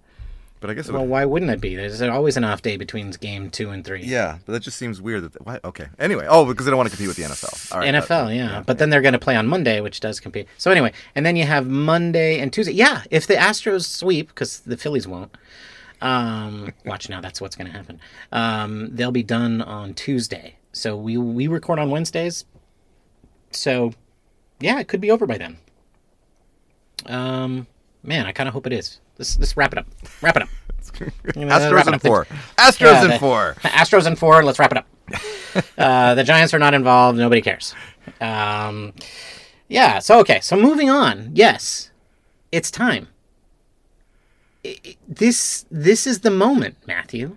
[0.60, 1.10] but I guess it well, would.
[1.10, 1.74] why wouldn't it be?
[1.76, 4.02] There's always an off day between game two and three.
[4.02, 5.22] Yeah, but that just seems weird.
[5.32, 5.60] That why?
[5.64, 5.86] Okay.
[5.98, 7.72] Anyway, oh, because they don't want to compete with the NFL.
[7.72, 8.62] All right, NFL, that- yeah.
[8.66, 10.46] But then they're going to play on Monday, which does compete.
[10.58, 12.72] So anyway, and then you have Monday and Tuesday.
[12.72, 15.34] Yeah, if the Astros sweep, because the Phillies won't.
[16.00, 18.00] Um, watch now, that's what's going to happen.
[18.32, 20.56] Um, they'll be done on Tuesday.
[20.72, 22.44] So we we record on Wednesdays.
[23.50, 23.92] So,
[24.60, 25.58] yeah, it could be over by then.
[27.06, 27.66] Um,
[28.02, 29.00] man, I kind of hope it is.
[29.18, 29.86] Let's let's wrap it up.
[30.22, 30.48] Wrap it up.
[31.36, 32.24] You know, wrap Astros in four.
[32.56, 33.54] Astros Yeah, in the- four.
[33.62, 34.42] Astros in four.
[34.42, 34.86] Let's wrap it up.
[35.78, 37.18] uh, the Giants are not involved.
[37.18, 37.74] Nobody cares.
[38.20, 38.92] Um,
[39.68, 39.98] yeah.
[39.98, 40.40] So okay.
[40.40, 41.30] So moving on.
[41.34, 41.90] Yes,
[42.50, 43.08] it's time.
[45.06, 47.36] This this is the moment, Matthew.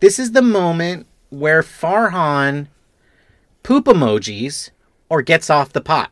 [0.00, 2.68] This is the moment where Farhan
[3.62, 4.70] poop emojis
[5.08, 6.10] or gets off the pot.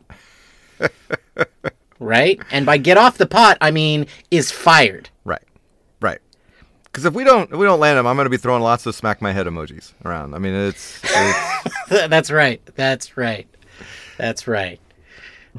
[1.98, 2.40] right?
[2.50, 5.10] And by get off the pot, I mean is fired.
[5.24, 5.42] Right.
[6.00, 6.20] Right.
[6.84, 8.86] Because if we don't if we don't land him, I'm going to be throwing lots
[8.86, 10.34] of smack my head emojis around.
[10.34, 12.60] I mean, it's, it's That's right.
[12.74, 13.48] That's right.
[14.16, 14.80] That's right.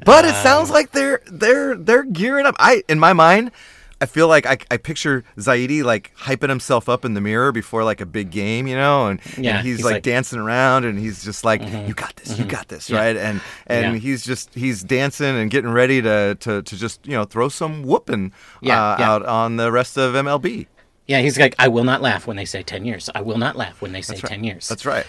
[0.05, 2.55] but it sounds um, like they're they're they're gearing up.
[2.59, 3.51] I in my mind,
[4.01, 7.83] I feel like I, I picture Zaidi like hyping himself up in the mirror before
[7.83, 10.09] like a big game, you know, and, Yeah, and he's, he's like, like- Mm-hmm.
[10.11, 13.17] dancing around and he's just like, "You got this, you got this," right?
[13.17, 13.99] And and Yeah.
[13.99, 17.83] he's just he's dancing and getting ready to to, to just you know throw some
[17.83, 18.31] whooping
[18.61, 19.11] Yeah, uh, yeah.
[19.11, 20.67] out on the rest of MLB.
[21.09, 23.09] Yeah, he's like, I will not laugh when they say 10 years.
[23.15, 24.67] I will not laugh when they say 10 years.
[24.67, 25.07] That's right.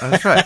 [0.00, 0.42] That's right.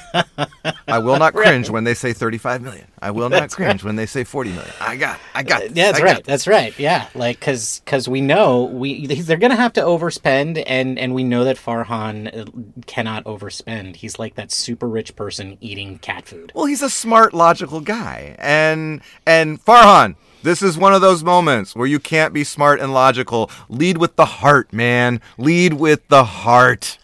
[0.88, 2.88] I will not cringe when they say 35 million.
[3.00, 4.72] I will not cringe when they say 40 million.
[4.80, 5.60] I got, I got.
[5.60, 5.72] This.
[5.76, 6.24] Yeah, that's I right.
[6.24, 6.76] That's right.
[6.76, 11.22] Yeah, like because because we know we they're gonna have to overspend, and and we
[11.22, 13.96] know that Farhan uh, cannot overspend.
[13.96, 16.50] He's like that super rich person eating cat food.
[16.52, 20.16] Well, he's a smart, logical guy, and and Farhan.
[20.46, 23.50] This is one of those moments where you can't be smart and logical.
[23.68, 25.20] Lead with the heart, man.
[25.38, 26.98] Lead with the heart.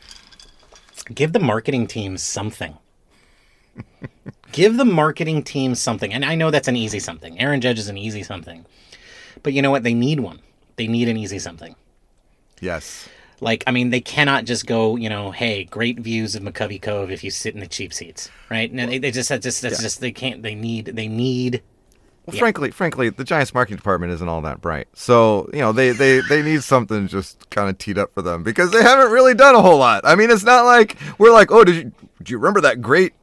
[1.12, 2.78] Give the marketing team something.
[4.52, 7.36] Give the marketing team something, and I know that's an easy something.
[7.40, 8.64] Aaron Judge is an easy something,
[9.42, 9.82] but you know what?
[9.82, 10.38] They need one.
[10.76, 11.74] They need an easy something.
[12.60, 13.08] Yes.
[13.40, 17.10] Like, I mean, they cannot just go, you know, hey, great views of McCovey Cove
[17.10, 18.72] if you sit in the cheap seats, right?
[18.72, 21.60] No, they, they just, that's just, that's just, they can't, they need, they need,
[22.26, 24.86] Well, frankly, frankly, the Giants marketing department isn't all that bright.
[24.94, 28.42] So you know, they they they need something just kind of teed up for them
[28.44, 30.02] because they haven't really done a whole lot.
[30.04, 33.14] I mean, it's not like we're like, oh, did you do you remember that great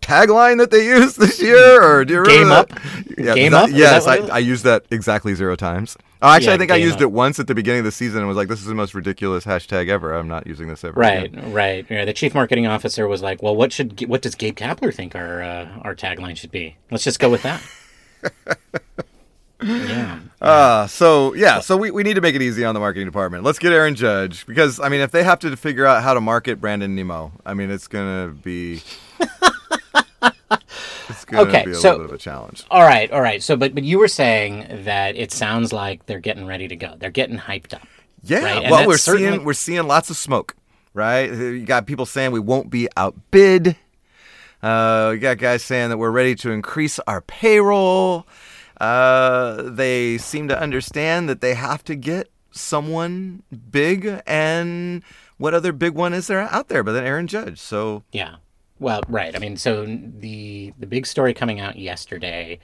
[0.00, 2.70] tagline that they used this year, or do you remember Game that?
[2.72, 3.18] up?
[3.18, 3.70] Yeah, Game that- up?
[3.72, 5.96] Yes, that what it I, I used that exactly zero times.
[6.22, 7.02] Oh, actually, Yeah, I think I used up.
[7.02, 8.94] it once at the beginning of the season and was like, "This is the most
[8.94, 10.14] ridiculous hashtag ever.
[10.14, 11.84] I'm not using this ever." right, again." right.
[11.90, 15.14] Yeah, the chief marketing officer was like, well, what should, what does Gabe Kapler think
[15.14, 16.76] our, uh, our tagline should be?
[16.90, 17.60] Let's just go with that.
[19.62, 20.20] Yeah.
[20.40, 23.42] Uh, so yeah, so we, we need to make it easy on the marketing department.
[23.42, 26.20] Let's get Aaron Judge because I mean, if they have to figure out how to
[26.20, 28.82] market Brandon Nimmo, I mean, it's gonna be
[31.08, 32.64] it's gonna Okay, be a so- little bit of a challenge.
[32.70, 33.42] All right, all right.
[33.42, 36.94] So, but, but you were saying that it sounds like they're getting ready to go.
[36.98, 37.86] They're getting hyped up.
[38.22, 40.54] Yeah, right, well, we're certainly- seeing we're seeing lots of smoke,
[40.94, 41.30] right?
[41.32, 43.76] You got people saying we won't be outbid.
[44.66, 48.26] Uh, you got guys saying that we're ready to increase our payroll.
[48.80, 55.04] Uh, they seem to understand that they have to get someone big, and
[55.36, 57.60] what other big one is there out there but then Aaron Judge?
[57.60, 58.36] So Yeah.
[58.80, 59.36] Well, right.
[59.36, 62.58] I mean, so the the big story coming out yesterday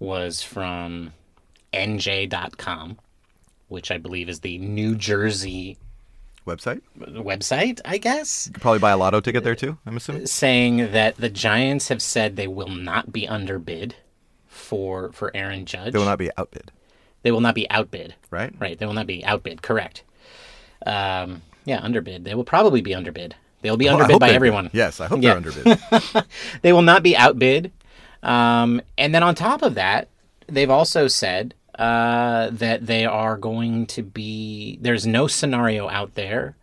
[0.00, 1.12] was from
[1.72, 2.98] nj.com,
[3.68, 5.78] which I believe is the New Jersey
[6.46, 9.78] website, website, I guess, you could probably buy a lotto ticket there too.
[9.86, 10.26] I'm assuming.
[10.26, 13.96] saying that the Giants have said they will not be underbid
[14.46, 15.92] for for Aaron Judge.
[15.92, 16.70] They will not be outbid,
[17.22, 18.14] They will not be outbid.
[18.30, 18.54] right?
[18.58, 18.78] Right.
[18.78, 19.62] They will not be outbid.
[19.62, 20.02] Correct.
[20.86, 22.24] Um, yeah, underbid.
[22.24, 23.34] They will probably be underbid.
[23.62, 24.68] They'll be Well, underbid by everyone.
[24.74, 25.34] Yes, I hope Yeah.
[25.40, 26.24] they're underbid.
[26.62, 27.72] They will not be outbid.
[28.22, 30.08] Um, and then on top of that,
[30.46, 34.78] they've also said uh, that they are going to be.
[34.80, 36.56] There's no scenario out there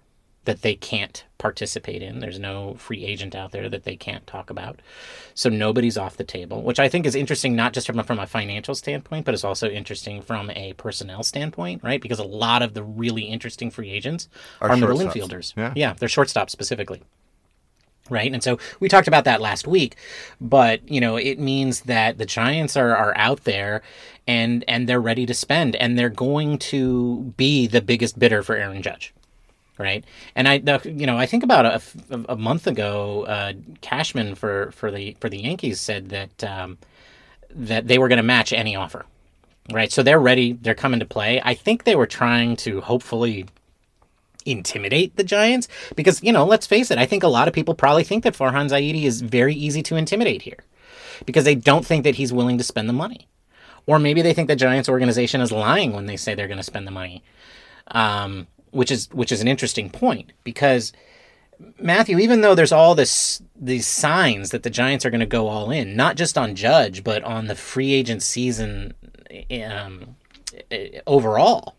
[0.46, 2.20] that they can't participate in.
[2.20, 4.80] There's no free agent out there that they can't talk about.
[5.36, 8.20] So nobody's off the table, which I think is interesting, not just from a, from
[8.20, 12.02] a financial standpoint, but it's also interesting from a personnel standpoint, right?
[12.02, 14.30] Because a lot of the really interesting free agents
[14.62, 15.54] Are are, middle infielders.
[15.56, 15.74] Yeah.
[15.76, 17.04] yeah, they're shortstops specifically
[18.10, 18.32] right?
[18.32, 19.96] And so we talked about that last week,
[20.40, 23.82] but you know, it means that the Giants are are out there
[24.28, 28.56] and and they're ready to spend and they're going to be the biggest bidder for
[28.56, 29.14] Aaron Judge.
[29.78, 31.82] Right, and I, you know, I think about a,
[32.30, 36.78] a month ago, uh, Cashman for, for the for the Yankees said that um,
[37.50, 39.06] that they were going to match any offer,
[39.72, 39.92] right?
[39.92, 41.42] So they're ready, they're coming to play.
[41.44, 43.48] I think they were trying to hopefully
[44.46, 47.74] intimidate the Giants because you know, let's face it, I think a lot of people
[47.74, 50.64] probably think that Farhan Zaidi is very easy to intimidate here
[51.26, 53.28] because they don't think that he's willing to spend the money.
[53.88, 56.64] Or maybe they think the Giants organization is lying when they say they're going to
[56.64, 57.24] spend the money.
[57.88, 60.94] Um, which is which is an interesting point because
[61.80, 65.48] Matthew, even though there's all this these signs that the Giants are going to go
[65.48, 68.94] all in, not just on Judge, but on the free agent season
[69.64, 70.16] um,
[71.06, 71.76] overall.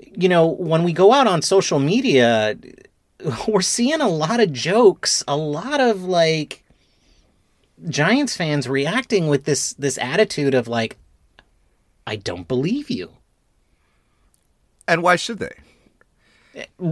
[0.00, 2.56] You know, when we go out on social media,
[3.48, 6.64] we're seeing a lot of jokes, a lot of like
[7.88, 10.96] Giants fans reacting with this this attitude of like,
[12.06, 13.10] I don't believe you.
[14.86, 15.52] and why should they?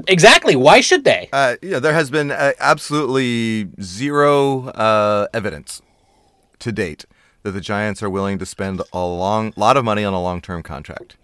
[0.06, 0.54] Exactly.
[0.54, 1.28] Why should they?
[1.32, 5.82] Uh, yeah, there has been uh, absolutely zero uh, evidence
[6.60, 7.04] to date
[7.42, 10.40] that the Giants are willing to spend a long lot of money on a long
[10.40, 11.16] term contract.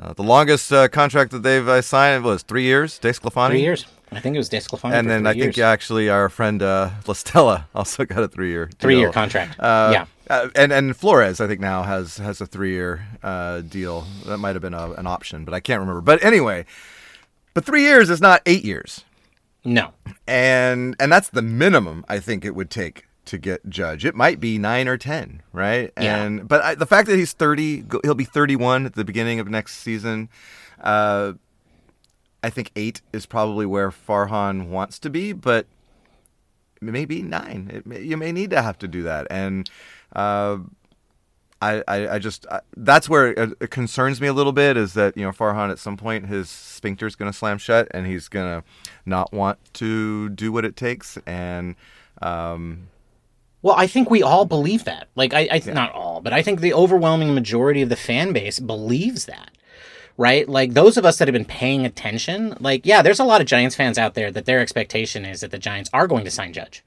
[0.00, 2.98] Uh, the longest uh, contract that they've uh, signed was three years.
[2.98, 3.50] DeSclafani.
[3.50, 3.86] Three years.
[4.10, 4.92] I think it was DeSclafani.
[4.94, 8.70] And then I think actually our friend uh, La Stella also got a three year
[8.78, 9.60] three year contract.
[9.60, 10.06] Uh, yeah.
[10.30, 14.06] uh, and and Flores, I think now has has a three year uh, deal.
[14.26, 16.00] That might have been a, an option, but I can't remember.
[16.00, 16.64] But anyway,
[17.54, 19.04] but three years is not eight years,
[19.64, 19.92] No.
[20.26, 24.04] and and that's the minimum I think it would take to get Judge.
[24.04, 25.92] It might be nine or ten, right?
[25.96, 26.22] Yeah.
[26.22, 29.40] And but I, the fact that he's thirty, he'll be thirty one at the beginning
[29.40, 30.28] of next season.
[30.80, 31.34] Uh,
[32.42, 35.66] I think eight is probably where Farhan wants to be, but
[36.80, 37.70] maybe nine.
[37.72, 39.70] It may, you may need to have to do that, and
[40.14, 40.58] uh,
[41.62, 44.94] I, I, I just I, that's where it, it concerns me a little bit is
[44.94, 48.06] that you know Farhan at some point his sphincter is going to slam shut, and
[48.06, 48.66] he's going to
[49.06, 51.76] not want to do what it takes, and
[52.22, 52.88] um,
[53.62, 55.08] Well, I think we all believe that.
[55.14, 58.58] Like, I, I not all, but I think the overwhelming majority of the fan base
[58.58, 59.50] believes that.
[60.16, 60.48] Right?
[60.48, 63.46] Like, those of us that have been paying attention, like, yeah, there's a lot of
[63.46, 66.52] Giants fans out there that their expectation is that the Giants are going to sign
[66.52, 66.84] Judge.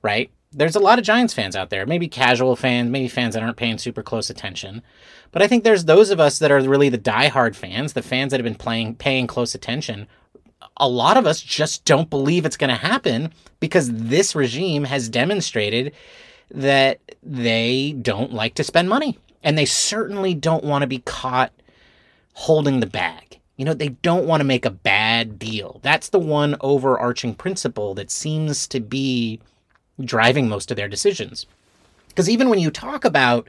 [0.00, 0.30] Right?
[0.52, 3.56] There's a lot of Giants fans out there, maybe casual fans, maybe fans that aren't
[3.56, 4.82] paying super close attention.
[5.30, 8.30] But I think there's those of us that are really the diehard fans, the fans
[8.30, 10.06] that have been playing, paying close attention,
[10.76, 15.08] a lot of us just don't believe it's going to happen because this regime has
[15.08, 15.92] demonstrated
[16.50, 21.52] that they don't like to spend money and they certainly don't want to be caught
[22.34, 23.38] holding the bag.
[23.56, 25.80] You know, they don't want to make a bad deal.
[25.82, 29.40] That's the one overarching principle that seems to be
[30.00, 31.46] driving most of their decisions.
[32.08, 33.48] Because even when you talk about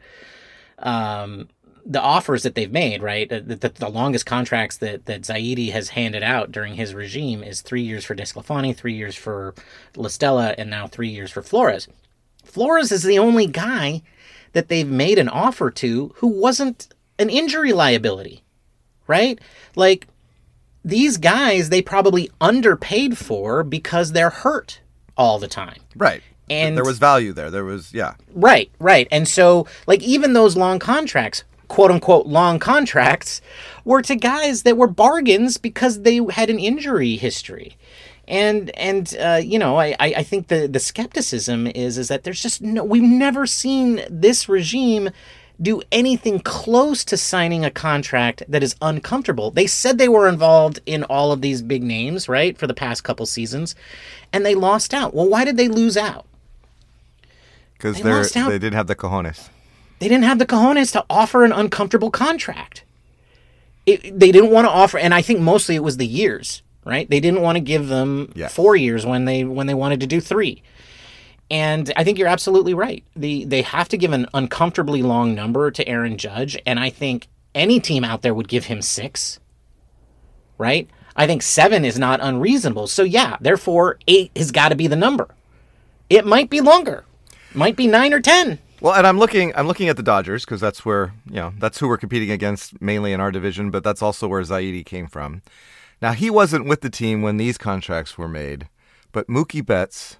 [0.79, 1.47] um,
[1.85, 3.27] the offers that they've made, right?
[3.27, 7.61] The, the, the longest contracts that, that Zaidi has handed out during his regime is
[7.61, 9.53] three years for DeSclafani, three years for
[9.95, 11.87] La Stella, and now three years for Flores.
[12.45, 14.01] Flores is the only guy
[14.53, 16.87] that they've made an offer to who wasn't
[17.19, 18.43] an injury liability,
[19.07, 19.39] right?
[19.75, 20.07] Like,
[20.85, 24.79] these guys they probably underpaid for because they're hurt
[25.17, 25.81] all the time.
[25.95, 26.21] right.
[26.49, 27.49] And- there was value there.
[27.49, 28.15] There was yeah.
[28.33, 29.07] Right, right.
[29.11, 33.41] And so, like, even those long contracts, quote unquote long contracts,
[33.83, 37.75] were to guys that were bargains because they had an injury history.
[38.27, 42.41] And and uh, you know, I, I think the the skepticism is is that there's
[42.43, 45.09] just no we've never seen this regime
[45.59, 49.49] do anything close to signing a contract that is uncomfortable.
[49.49, 53.03] They said they were involved in all of these big names, right, for the past
[53.03, 53.75] couple seasons,
[54.31, 55.13] and they lost out.
[55.15, 56.25] Well, why did they lose out?
[57.73, 58.49] Because They they lost out.
[58.49, 59.49] they didn't have the cojones.
[59.99, 62.83] They didn't have the cojones to offer an uncomfortable contract.
[63.85, 67.09] It, they didn't want to offer, and I think mostly it was the years, right?
[67.09, 70.21] They didn't want to give them four years when they when they wanted to do
[70.21, 70.63] three.
[71.51, 73.03] And I think you're absolutely right.
[73.15, 77.27] The they have to give an uncomfortably long number to Aaron Judge, and I think
[77.53, 79.39] any team out there would give him six.
[80.57, 80.89] Right?
[81.15, 82.87] I think seven is not unreasonable.
[82.87, 85.27] So yeah, therefore eight has got to be the number.
[86.09, 87.03] It might be longer,
[87.53, 88.59] might be nine or ten.
[88.83, 91.79] Well, and I'm looking I'm looking at the Dodgers because that's where you know that's
[91.79, 95.41] who we're competing against mainly in our division, but that's also where Zaidi came from.
[96.01, 98.67] Now he wasn't with the team when these contracts were made,
[99.13, 100.17] but Mookie Betts,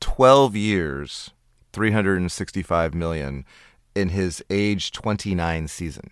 [0.00, 1.30] 12 years,
[1.72, 3.46] 365 million
[3.94, 6.10] in his age 29 season.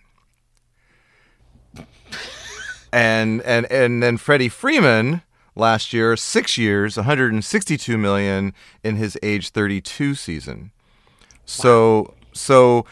[2.91, 5.21] and and and then Freddie Freeman
[5.55, 10.71] last year, six years, 162 million in his age 32 season.
[11.47, 12.85] So so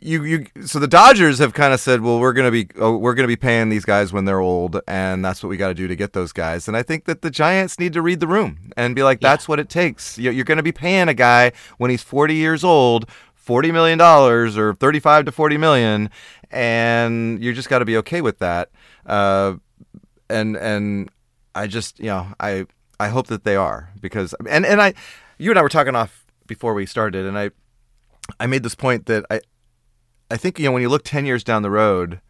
[0.00, 3.14] you you so the Dodgers have kind of said, well, we're gonna be oh, we're
[3.14, 5.86] gonna be paying these guys when they're old, and that's what we got to do
[5.86, 6.66] to get those guys.
[6.66, 9.46] And I think that the Giants need to read the room and be like, that's
[9.46, 10.18] what it takes.
[10.18, 13.08] You- You're gonna be paying a guy when he's 40 years old.
[13.34, 16.10] Forty million dollars, or thirty-five to forty million,
[16.50, 18.68] and you just got to be okay with that.
[19.06, 19.54] Uh,
[20.28, 21.08] and and
[21.54, 22.66] I just you know I
[23.00, 24.92] I hope that they are because and and I
[25.38, 26.17] you and I were talking off
[26.48, 27.50] before we started, and I
[28.40, 29.40] I made this point that I
[30.30, 32.20] I think you know when you look 10 years down the road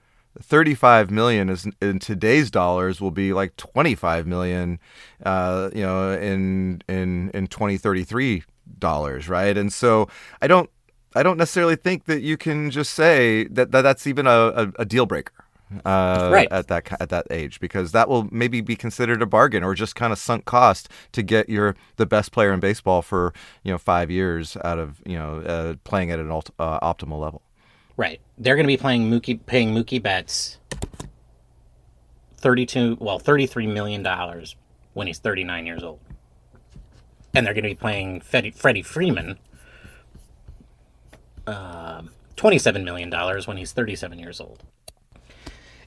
[0.40, 4.78] 35 million is in today's dollars will be like 25 million
[5.24, 8.44] uh, you know in in in 2033
[8.78, 9.56] dollars right?
[9.56, 10.08] And so
[10.42, 10.70] I don't
[11.14, 14.72] I don't necessarily think that you can just say that, that that's even a, a,
[14.80, 15.32] a deal breaker
[15.84, 16.48] uh, Right.
[16.50, 19.94] at that at that age because that will maybe be considered a bargain or just
[19.94, 23.78] kind of sunk cost to get your the best player in baseball for you know
[23.78, 27.42] five years out of you know uh, playing at an ult- uh, optimal level.
[27.96, 28.20] Right.
[28.38, 30.58] They're going to be playing Mookie, paying Mookie Betts
[32.38, 34.56] thirty-two, well, thirty-three million dollars
[34.94, 35.98] when he's thirty-nine years old,
[37.34, 39.38] and they're going to be playing Freddie, Freddie Freeman
[41.46, 42.02] uh,
[42.36, 43.10] $27 million
[43.46, 44.62] when he's 37 years old.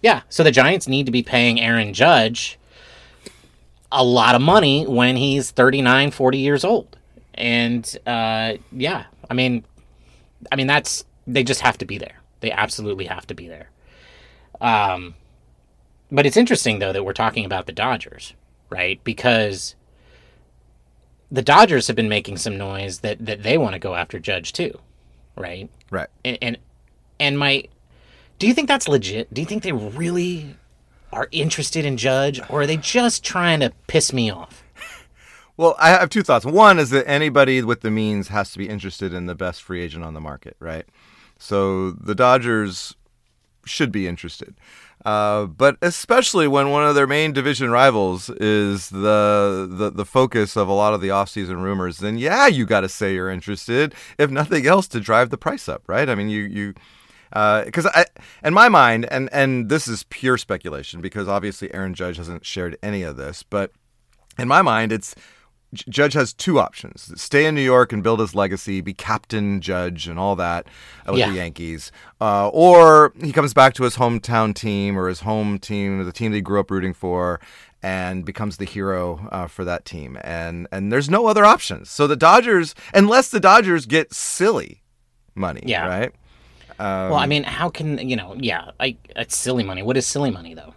[0.01, 2.57] Yeah, so the Giants need to be paying Aaron Judge
[3.91, 6.97] a lot of money when he's 39, 40 years old.
[7.33, 9.65] And uh, yeah, I mean,
[10.51, 12.19] I mean that's they just have to be there.
[12.39, 13.69] They absolutely have to be there.
[14.59, 15.15] Um,
[16.11, 18.33] but it's interesting though that we're talking about the Dodgers,
[18.69, 19.01] right?
[19.03, 19.75] Because
[21.31, 24.51] the Dodgers have been making some noise that that they want to go after Judge
[24.53, 24.77] too,
[25.37, 25.69] right?
[25.89, 26.09] Right.
[26.25, 26.57] And and,
[27.19, 27.65] and my,
[28.41, 29.31] do you think that's legit?
[29.31, 30.55] Do you think they really
[31.13, 34.63] are interested in Judge, or are they just trying to piss me off?
[35.57, 36.43] Well, I have two thoughts.
[36.43, 39.79] One is that anybody with the means has to be interested in the best free
[39.79, 40.85] agent on the market, right?
[41.37, 42.95] So the Dodgers
[43.63, 44.55] should be interested.
[45.05, 50.55] Uh, but especially when one of their main division rivals is the, the the focus
[50.57, 53.93] of a lot of the offseason rumors, then yeah, you got to say you're interested,
[54.17, 56.09] if nothing else, to drive the price up, right?
[56.09, 56.73] I mean, you you
[57.31, 58.03] because uh,
[58.43, 62.77] in my mind, and and this is pure speculation because obviously Aaron Judge hasn't shared
[62.83, 63.71] any of this, but
[64.37, 65.15] in my mind, it's
[65.73, 70.07] Judge has two options: stay in New York and build his legacy, be captain, Judge,
[70.07, 70.67] and all that
[71.07, 71.29] with yeah.
[71.29, 76.03] the Yankees, uh, or he comes back to his hometown team or his home team,
[76.03, 77.39] the team that he grew up rooting for,
[77.81, 80.17] and becomes the hero uh, for that team.
[80.21, 81.89] And and there's no other options.
[81.89, 84.81] So the Dodgers, unless the Dodgers get silly
[85.35, 85.87] money, yeah.
[85.87, 86.13] right?
[86.81, 88.35] Um, well, I mean, how can you know?
[88.39, 89.83] Yeah, I, it's silly money.
[89.83, 90.73] What is silly money though?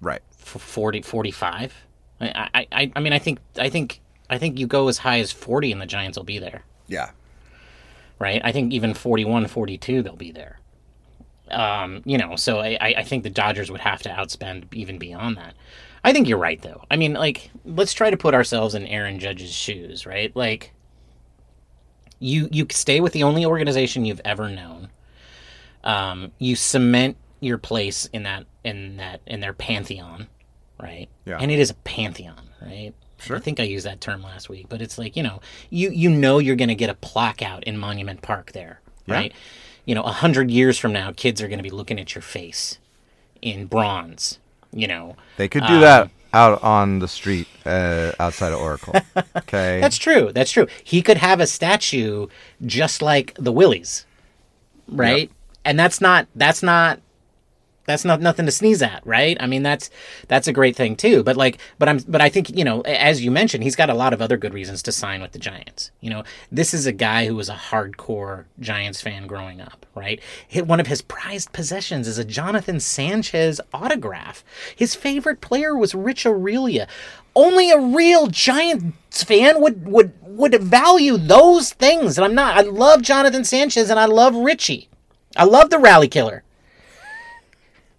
[0.00, 0.22] Right.
[0.36, 1.74] For 40, 45?
[2.20, 4.00] I, I, I mean, I think, I think
[4.30, 6.62] I think you go as high as 40 and the Giants will be there.
[6.86, 7.10] Yeah.
[8.20, 8.40] Right?
[8.44, 10.60] I think even 41, 42, they'll be there.
[11.50, 15.36] Um, you know, so I, I think the Dodgers would have to outspend even beyond
[15.36, 15.54] that.
[16.04, 16.84] I think you're right, though.
[16.88, 20.34] I mean, like, let's try to put ourselves in Aaron Judge's shoes, right?
[20.36, 20.72] Like,
[22.18, 24.88] you you stay with the only organization you've ever known.
[25.86, 30.26] Um, you cement your place in that in that in their pantheon,
[30.80, 31.08] right?
[31.24, 31.38] Yeah.
[31.40, 32.92] And it is a pantheon, right?
[33.18, 33.36] Sure.
[33.36, 36.10] I think I used that term last week, but it's like you know, you you
[36.10, 39.32] know you're going to get a plaque out in Monument Park there, right?
[39.32, 39.38] Yeah.
[39.86, 42.22] You know, a hundred years from now, kids are going to be looking at your
[42.22, 42.78] face
[43.40, 44.38] in bronze.
[44.72, 48.94] You know, they could do um, that out on the street uh, outside of Oracle.
[49.36, 50.32] Okay, that's true.
[50.34, 50.66] That's true.
[50.82, 52.26] He could have a statue
[52.64, 54.06] just like the Willies,
[54.88, 55.28] right?
[55.28, 55.35] Yep.
[55.66, 57.00] And that's not that's not
[57.86, 59.36] that's not nothing to sneeze at, right?
[59.40, 59.90] I mean, that's
[60.28, 61.22] that's a great thing too.
[61.22, 63.94] But like, but I'm, but I think you know, as you mentioned, he's got a
[63.94, 65.90] lot of other good reasons to sign with the Giants.
[66.00, 70.20] You know, this is a guy who was a hardcore Giants fan growing up, right?
[70.52, 74.44] One of his prized possessions is a Jonathan Sanchez autograph.
[74.74, 76.88] His favorite player was Rich Aurilia.
[77.34, 82.56] Only a real Giants fan would would would value those things, and I'm not.
[82.56, 84.88] I love Jonathan Sanchez and I love Richie.
[85.36, 86.42] I love the rally killer.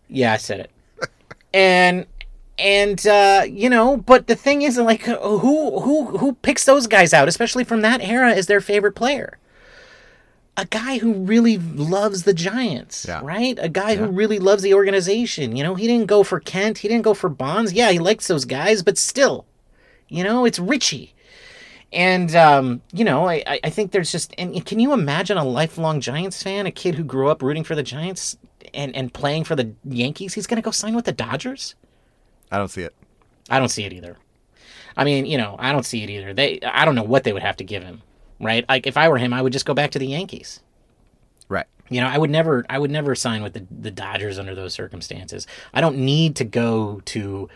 [0.10, 0.72] Yeah, I said it.
[1.54, 2.06] and
[2.58, 7.14] and uh, you know, but the thing is, like, who who who picks those guys
[7.14, 9.38] out, especially from that era, as their favorite player?
[10.60, 13.22] A guy who really loves the Giants, yeah.
[13.24, 13.60] right?
[13.62, 13.98] A guy yeah.
[13.98, 15.56] who really loves the organization.
[15.56, 17.74] You know, he didn't go for Kent, he didn't go for Bonds.
[17.74, 19.46] Yeah, he likes those guys, but still,
[20.08, 21.14] you know, it's Richie.
[21.94, 26.02] And um, you know, I, I think there's just and can you imagine a lifelong
[26.02, 28.38] Giants fan, a kid who grew up rooting for the Giants,
[28.74, 31.76] and, and playing for the Yankees, he's going to go sign with the Dodgers?
[32.52, 32.94] I don't see it.
[33.50, 34.18] I don't see it either.
[34.96, 36.34] I mean, you know, I don't see it either.
[36.34, 38.02] They, I don't know what they would have to give him,
[38.40, 38.66] right?
[38.68, 40.62] Like if I were him, I would just go back to the Yankees.
[41.48, 41.68] Right.
[41.90, 44.74] You know, I would never, I would never sign with the the Dodgers under those
[44.74, 45.48] circumstances.
[45.74, 47.48] I don't need to go to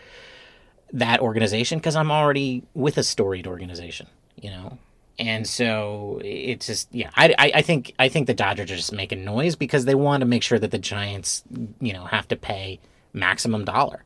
[0.92, 4.06] that organization because I'm already with a storied organization.
[4.42, 4.78] You know,
[5.18, 8.92] and so it's just yeah I, I, I, think i think the dodgers are just
[8.92, 11.44] making noise because they want to make sure that the giants
[11.80, 12.80] you know have to pay
[13.12, 14.04] maximum dollar.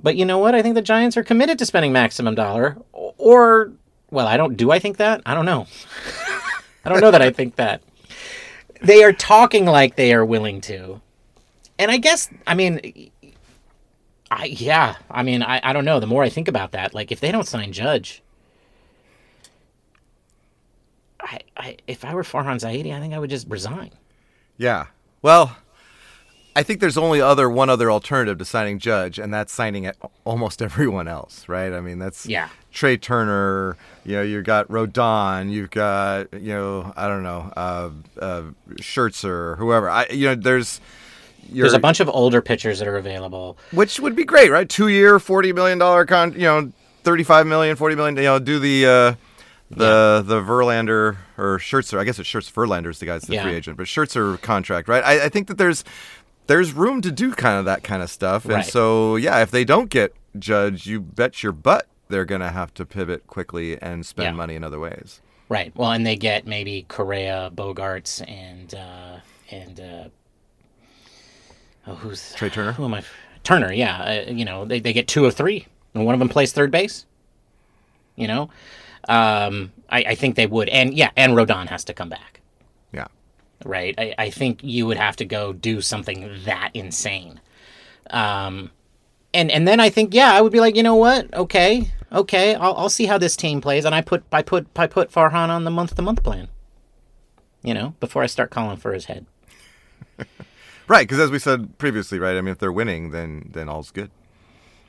[0.00, 0.54] But you know what?
[0.54, 3.72] I think the giants are committed to spending maximum dollar or
[4.10, 5.22] well i don't do i think that?
[5.26, 5.66] I don't know.
[6.84, 7.82] I don't know that i think that.
[8.80, 11.00] They are talking like they are willing to.
[11.78, 13.10] And i guess i mean
[14.30, 16.00] i yeah i mean i, I don't know.
[16.00, 18.22] The more i think about that like if they don't sign judge
[21.28, 23.90] I, I if I were Farhan Zaidi, I think I would just resign.
[24.56, 24.86] Yeah.
[25.22, 25.56] Well,
[26.56, 29.90] I think there's only other one other alternative to signing Judge, and that's signing
[30.24, 31.72] almost everyone else, right?
[31.72, 32.48] I mean, that's yeah.
[32.72, 33.76] Trea Turner.
[34.04, 35.50] You know, you've got Rodon.
[35.50, 38.42] You've got you know, I don't know, uh, uh,
[38.76, 39.88] Scherzer, whoever.
[39.88, 40.80] I you know, there's.
[41.50, 44.68] There's a bunch of older pitchers that are available, which would be great, right?
[44.68, 46.72] Two year, forty million dollar con, you know,
[47.04, 48.16] thirty five million, forty million.
[48.16, 49.14] You know, do the uh,
[49.70, 50.28] the yeah.
[50.28, 51.98] the Verlander or Scherzer.
[51.98, 53.42] I guess it's Scherzer Verlander's the guy's the Yeah.
[53.44, 55.04] free agent, but Scherzer contract, right?
[55.04, 55.84] I, I think that there's
[56.46, 58.64] there's room to do kind of that kind of stuff, and Right.
[58.64, 62.86] so yeah, if they don't get Judge, you bet your butt they're gonna have to
[62.86, 64.32] pivot quickly and spend Yeah.
[64.32, 65.20] money in other ways.
[65.50, 65.72] Right.
[65.74, 70.08] Well, and they get maybe Correa, Bogaerts, and uh, and uh,
[71.86, 72.72] oh, who's Trea Turner?
[72.72, 73.02] Who am I?
[73.44, 73.72] Turner.
[73.72, 74.24] Yeah.
[74.28, 76.70] Uh, you know, they they get two of three, and one of them plays third
[76.70, 77.06] base.
[78.16, 78.50] You know,
[79.08, 82.40] um, I, I think they would, and yeah, and Rodon has to come back.
[82.92, 83.06] Yeah.
[83.64, 83.94] right?
[83.98, 87.40] I, I think you would have to go do something that insane.
[88.10, 88.70] Um,
[89.34, 91.32] and and then I think yeah, I would be like, you know what?
[91.34, 94.86] Okay, okay, I'll, I'll see how this team plays, and I put I put I
[94.86, 96.48] put Farhan on the month to month plan.
[97.62, 99.26] You know, before I start calling for his head.
[100.88, 102.34] Right, because as we said previously, right?
[102.34, 104.10] I mean, if they're winning, then then all's good.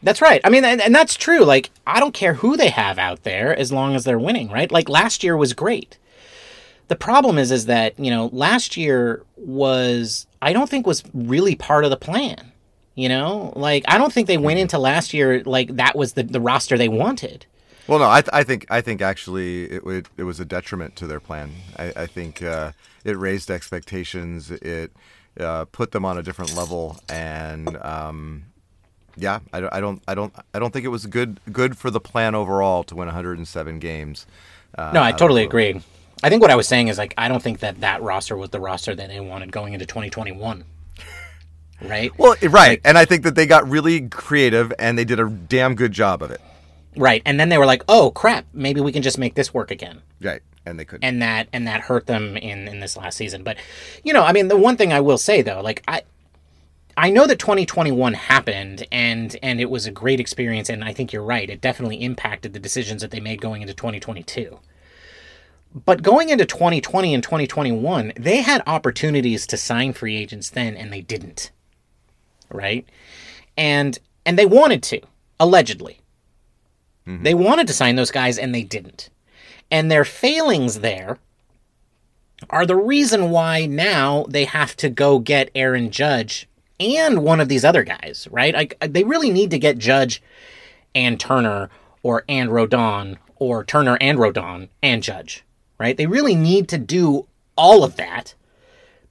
[0.02, 0.42] That's right.
[0.44, 1.44] I mean, and, and that's true.
[1.44, 4.72] Like, I don't care who they have out there as long as they're winning, right?
[4.72, 5.98] Like last year was great.
[6.88, 11.56] The problem is, is that you know last year was I don't think was really
[11.56, 12.52] part of the plan.
[12.96, 16.24] You know, like I don't think they went into last year like that was the
[16.24, 17.46] the roster they wanted.
[17.88, 20.96] Well, no, I, th- I think I think actually it would it was a detriment
[20.98, 21.52] to their plan.
[21.78, 22.72] I, I think uh,
[23.04, 24.52] it raised expectations.
[24.52, 24.92] It
[25.40, 28.46] uh, put them on a different level, and um,
[29.18, 31.90] yeah, I, don't- I don't I don't I don't think it was good good for
[31.92, 34.26] the plan overall to win 107 games.
[34.78, 35.82] Uh, No, I totally agree.
[36.22, 38.50] I think what I was saying is like I don't think that that roster was
[38.50, 40.64] the roster that they wanted going into 2021.
[41.82, 42.12] Right?
[42.20, 45.76] Well, right, and I think that they got really creative and they did a damn
[45.76, 46.42] good job of it.
[46.98, 47.22] Right.
[47.26, 50.02] And then they were like, "Oh crap, maybe we can just make this work again."
[50.22, 51.06] Right, and they couldn't.
[51.06, 53.44] and that and that hurt them in in this last season.
[53.44, 53.56] But
[54.04, 56.02] you know, I mean, the one thing I will say though, like I.
[57.00, 61.14] I know that 2021 happened and and it was a great experience and I think
[61.14, 61.50] you're right.
[61.50, 64.60] It definitely impacted the decisions that they made going into 2022.
[65.86, 70.92] But going into 2020 and 2021, they had opportunities to sign free agents then and
[70.92, 71.52] they didn't.
[72.52, 72.86] Right?
[73.56, 75.00] And and they wanted to,
[75.40, 76.02] allegedly.
[77.08, 77.24] Mm-hmm.
[77.24, 79.10] They wanted to sign those guys and they didn't
[79.72, 81.18] and their failings there
[82.50, 87.50] are the reason why now they have to go get Aaron Judge and one of
[87.50, 88.54] these other guys, right?
[88.54, 90.22] Like uh, they really need to get Judge
[90.96, 91.70] and Turner
[92.04, 95.44] or and Rodon or Turner and Rodon and Judge,
[95.78, 95.98] right?
[95.98, 98.36] They really need to do all of that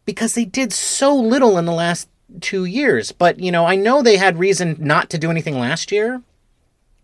[0.05, 2.09] because they did so little in the last
[2.41, 3.13] 2 years.
[3.13, 6.23] But, you know, I know they had reason not to do anything last year,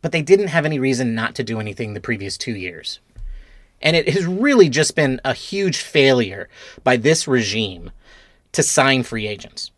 [0.03, 3.01] but they didn't have any reason not to do anything the previous 2 years.
[3.83, 6.49] And it has really just been a huge failure
[6.83, 7.91] by this regime
[8.53, 9.71] to sign free agents.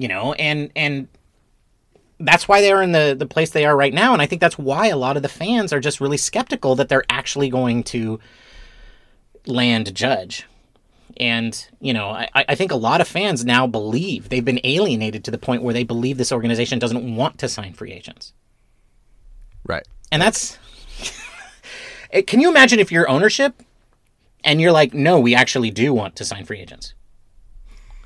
[0.00, 1.08] You know, and and
[2.18, 4.58] that's why they're in the the place they are right now and I think that's
[4.58, 8.18] why a lot of the fans are just really skeptical that they're actually going to
[9.46, 10.46] land judge.
[11.16, 15.24] And, you know, I, I think a lot of fans now believe they've been alienated
[15.24, 18.32] to the point where they believe this organization doesn't want to sign free agents.
[19.66, 19.86] right.
[20.12, 20.58] And that's.
[22.26, 23.62] Can you imagine if you're ownership
[24.44, 26.94] and you're like, no, we actually do want to sign free agents.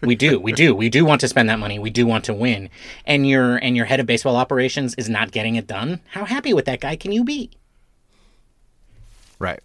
[0.07, 1.79] We do, we do, we do want to spend that money.
[1.79, 2.71] We do want to win,
[3.07, 6.01] and your and your head of baseball operations is not getting it done.
[6.11, 7.51] How happy with that guy can you be?
[9.39, 9.61] Right.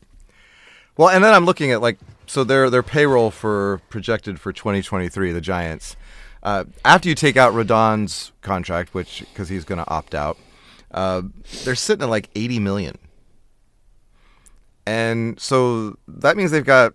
[0.98, 5.32] Well, and then I'm looking at like so their their payroll for projected for 2023,
[5.32, 5.96] the Giants.
[6.42, 10.38] Uh, after you take out Rodon's contract, which because he's going to opt out,
[10.92, 11.24] uh,
[11.64, 12.98] they're sitting at like 80 million.
[14.86, 16.94] And so that means they've got,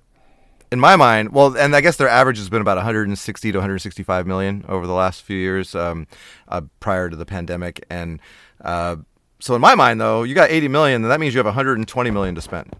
[0.74, 4.26] in my mind, well, and I guess their average has been about 160 to 165
[4.26, 6.08] million over the last few years um,
[6.48, 7.86] uh, prior to the pandemic.
[7.88, 8.20] And
[8.60, 8.96] uh,
[9.38, 12.10] so in my mind, though, you got 80 million, then that means you have 120
[12.10, 12.74] million to spend.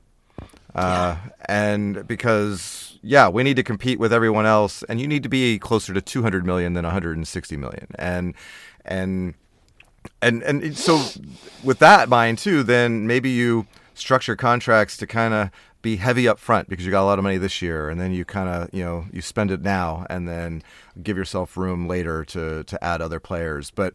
[0.74, 1.16] Uh,
[1.48, 5.60] and because yeah, we need to compete with everyone else, and you need to be
[5.60, 8.34] closer to 200 million than 160 million, and
[8.84, 9.34] and
[10.20, 11.00] and and so
[11.62, 15.50] with that mind too, then maybe you structure contracts to kind of
[15.84, 18.10] be heavy up front because you got a lot of money this year, and then
[18.12, 20.62] you kind of you know you spend it now, and then
[21.02, 23.70] give yourself room later to to add other players.
[23.70, 23.94] But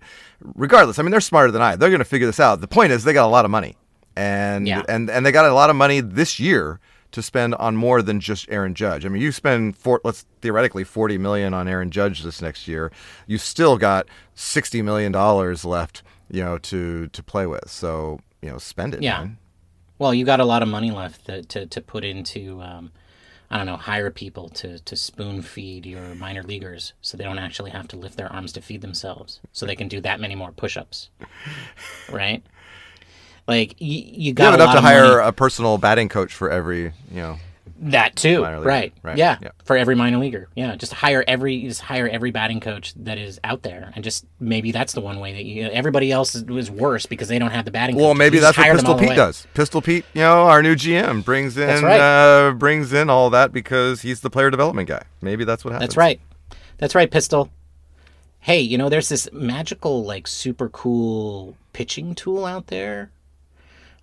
[0.56, 1.76] regardless, I mean they're smarter than I.
[1.76, 2.62] They're going to figure this out.
[2.62, 3.76] The point is they got a lot of money
[4.16, 4.84] and Yeah.
[4.88, 6.80] and and they got a lot of money this year
[7.12, 9.04] to spend on more than just Aaron Judge.
[9.04, 12.92] I mean, you spend four, let's theoretically 40 million on Aaron Judge this next year.
[13.26, 17.68] You still got 60 million dollars left, you know, to to play with.
[17.68, 19.22] So, you know, spend it, Yeah.
[19.22, 19.38] man.
[20.00, 22.92] Well, you got a lot of money left to to, to put into, um,
[23.52, 27.38] I don't know, hire people to to spoon feed your minor leaguers so they don't
[27.38, 30.36] actually have to lift their arms to feed themselves, so they can do that many
[30.36, 31.10] more push-ups,
[32.12, 32.42] right?
[33.48, 35.28] Like you, you You got have a enough to hire money.
[35.28, 37.38] a personal batting coach for every, you know.
[37.82, 38.94] That too, right?
[39.04, 39.50] right, Yeah, yeah.
[39.64, 40.48] for every minor leaguer.
[40.56, 44.26] Yeah, just hire every just hire every batting coach that is out there, and just
[44.40, 45.68] maybe that's the one way that you.
[45.70, 47.96] Everybody else is, is worse because they don't have the batting.
[47.96, 48.20] Well, coaches.
[48.20, 49.48] maybe You that's what Pistol Pete does.
[49.54, 52.00] Pistol Pete, you know, our new GM brings in right.
[52.00, 55.04] uh, brings in all that because he's the player development guy.
[55.22, 55.90] Maybe that's what happens.
[55.90, 56.20] That's right.
[56.78, 57.50] That's right, Pistol.
[58.42, 63.12] Hey, you know, there's this magical, like, super cool pitching tool out there.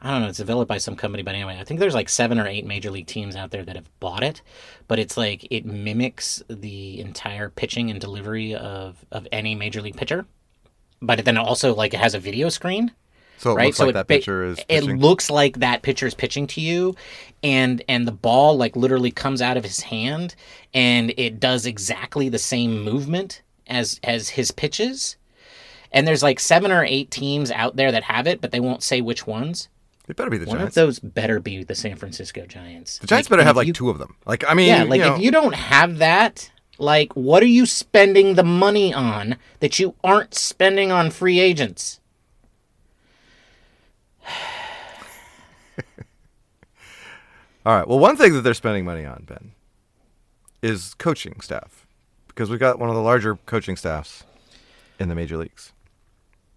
[0.06, 0.28] I don't know.
[0.28, 2.90] It's developed by some company, but anyway, I think there's like seven or eight major
[2.90, 4.42] league teams out there that have bought it.
[4.88, 9.96] But it's like it mimics the entire pitching and delivery of of any major league
[9.96, 10.26] pitcher.
[11.02, 12.92] But then also like it has a video screen
[13.38, 13.66] So it right?
[13.66, 15.00] looks so like it that pitcher is It pitching.
[15.00, 16.94] looks like that pitcher is pitching to you,
[17.42, 20.34] and and the ball like literally comes out of his hand,
[20.74, 25.16] and it does exactly the same movement as as his pitches.
[25.92, 28.82] And there's like seven or eight teams out there that have it, but they won't
[28.82, 29.68] say which ones.
[30.08, 30.76] It better be the One Giants.
[30.76, 32.98] of those better be the San Francisco Giants.
[32.98, 34.16] the Giants Like, better have like you- two of them.
[34.26, 37.46] Like I mean, yeah, like you know, if you don't have that, like what are
[37.46, 42.00] you spending the money on that you aren't spending on free agents?
[47.64, 47.88] All right.
[47.88, 49.52] Well, one thing that they're spending money on, Ben,
[50.62, 51.86] is coaching staff,
[52.28, 54.22] because we've got one of the larger coaching staffs
[55.00, 55.72] in the major leagues.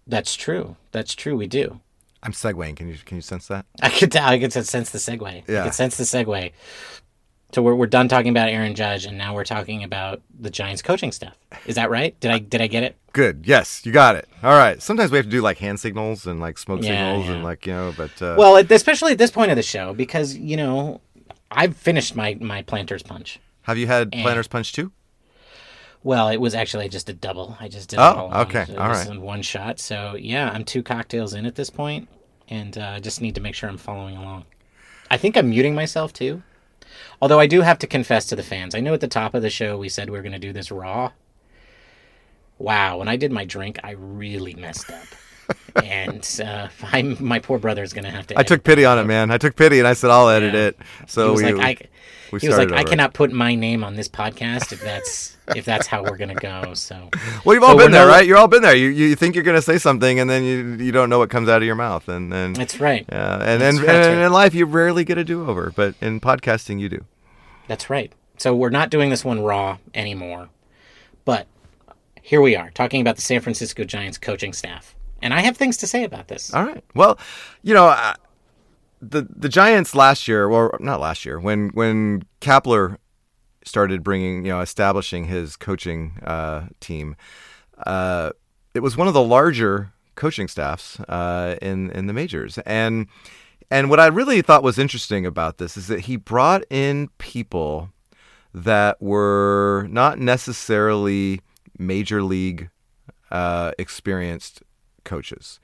[0.06, 0.76] That's true.
[0.92, 1.36] That's true.
[1.36, 1.80] We do.
[2.22, 2.76] I'm segueing.
[2.76, 3.66] Can you can you sense that?
[3.82, 4.28] I could tell.
[4.28, 5.42] I could sense the segue.
[5.48, 5.60] Yeah.
[5.60, 6.52] I could sense the segue.
[7.52, 10.82] So we're, we're done talking about Aaron Judge, and now we're talking about the Giants
[10.82, 11.36] coaching staff.
[11.66, 12.18] Is that right?
[12.20, 12.96] Did I did I get it?
[13.12, 13.42] Good.
[13.44, 14.28] Yes, you got it.
[14.42, 14.80] All right.
[14.80, 17.66] Sometimes we have to do like hand signals and like smoke Yeah, signals and like
[17.66, 21.00] you know, but uh, Well, especially at this point of the show, because you know,
[21.50, 23.40] I've finished my my Planter's Punch.
[23.62, 24.92] have you had Planters punch too?
[26.02, 27.56] Well, it was actually just a double.
[27.60, 28.66] I just did Oh, okay.
[28.76, 29.06] All right.
[29.06, 29.78] in one shot.
[29.78, 32.08] So yeah, I'm two cocktails in at this point,
[32.48, 34.46] and uh, I just need to make sure I'm following along.
[35.10, 36.42] I think I'm muting myself too.
[37.20, 39.42] Although I do have to confess to the fans, I know at the top of
[39.42, 41.12] the show we said we were going to do this raw.
[42.58, 45.06] Wow, when I did my drink, I really messed up,
[45.84, 48.38] and uh, I'm, my poor brother's going to have to.
[48.38, 49.30] I took pity on it, man.
[49.30, 50.60] I took pity and I said I'll edit Yeah.
[50.60, 50.78] it.
[51.06, 51.86] So He was we, like, I,
[52.32, 55.64] we he was like, I cannot put my name on this podcast if that's if
[55.64, 56.74] that's how we're gonna go.
[56.74, 57.08] So
[57.44, 58.24] Well, you've all we're been there, no- right?
[58.24, 58.74] You're all been there.
[58.76, 61.48] You you think you're gonna say something and then you you don't know what comes
[61.48, 63.04] out of your mouth, and then that's right.
[63.10, 66.20] yeah, and and, right, and in life you rarely get a do over, but in
[66.20, 67.04] podcasting you do.
[67.66, 68.12] That's right.
[68.36, 70.50] So we're not doing this one raw anymore.
[71.24, 71.46] But
[72.22, 74.94] here we are talking about the San Francisco Giants coaching staff.
[75.22, 76.52] And I have things to say about this.
[76.52, 76.84] All right.
[76.94, 77.18] Well,
[77.62, 78.14] you know, uh,
[79.00, 82.96] the the Giants last year, or not last year, when when Kapler
[83.64, 87.16] started bringing, you know, establishing his coaching uh, team,
[87.86, 88.30] uh,
[88.74, 93.06] it was one of the larger coaching staffs uh, in in the majors, and
[93.70, 97.90] and what I really thought was interesting about this is that he brought in people
[98.52, 101.40] that were not necessarily
[101.78, 102.68] major league
[103.30, 104.62] uh, experienced
[105.14, 105.60] coaches.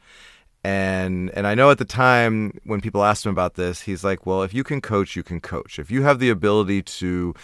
[0.65, 2.33] And and I know at the time
[2.65, 5.41] when people asked him about this, he's like, "Well, if you can coach, you can
[5.41, 5.79] coach.
[5.79, 7.35] If you have the ability to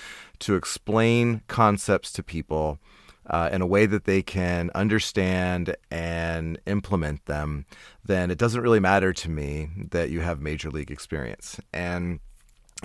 [0.40, 2.66] to explain concepts to people
[3.34, 7.64] uh, in a way that they can understand and implement them,
[8.04, 12.18] then it doesn't really matter to me that you have major league experience." And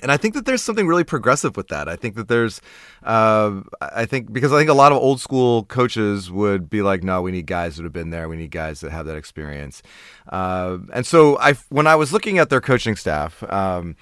[0.02, 1.88] and I think that there's something really progressive with that.
[1.90, 2.62] I think that there's,
[3.04, 7.04] uh, I think because I think a lot of old school coaches would be like,
[7.04, 8.30] no, we need guys that have been there.
[8.30, 9.82] We need guys that have that experience.
[10.30, 13.96] Uh, and so I, when I was looking at their coaching staff, um,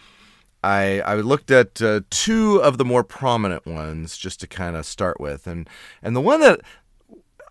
[0.64, 4.86] I, I looked at uh, two of the more prominent ones just to kind of
[4.88, 5.70] start with, and
[6.02, 6.62] and the one that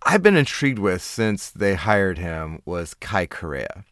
[0.05, 3.85] I've been intrigued with since they hired him was Kai Correa.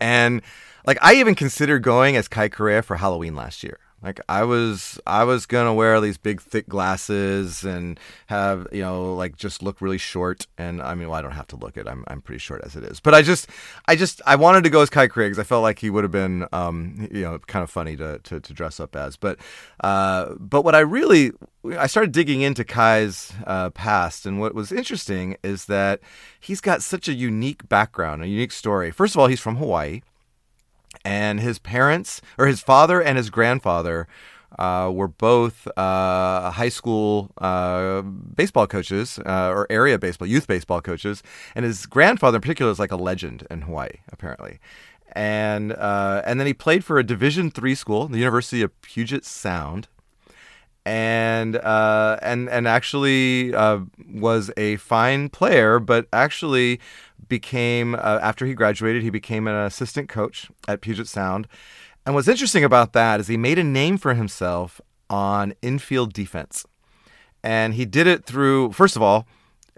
[0.00, 0.40] And
[0.86, 3.78] like I even considered going as Kai Correa for Halloween last year.
[4.02, 9.14] Like I was I was gonna wear these big thick glasses and have, you know,
[9.14, 11.86] like just look really short and I mean well I don't have to look it.
[11.86, 12.98] I'm I'm pretty short as it is.
[12.98, 13.48] But I just
[13.86, 16.02] I just I wanted to go as Kai Correa because I felt like he would
[16.02, 19.14] have been um you know kind of funny to, to, to dress up as.
[19.14, 19.38] But
[19.80, 21.30] uh but what I really
[21.78, 26.00] I started digging into Kai's uh, past, and what was interesting is that
[26.40, 28.90] he's got such a unique background, a unique story.
[28.90, 30.00] First of all, he's from Hawaii,
[31.04, 34.06] and his parents, or his father and his grandfather,
[34.58, 40.80] uh, were both uh, high school uh, baseball coaches uh, or area baseball, youth baseball
[40.80, 41.22] coaches.
[41.54, 44.60] And his grandfather, in particular, is like a legend in Hawaii, apparently.
[45.14, 49.24] And uh, and then he played for a Division three school, the University of Puget
[49.24, 49.88] Sound,
[50.86, 56.80] and uh, and and actually was a fine player, but actually
[57.32, 61.48] became uh, after he graduated, he became an assistant coach at Puget Sound.
[62.04, 66.66] And what's interesting about that is he made a name for himself on infield defense,
[67.42, 69.26] and he did it through first of all.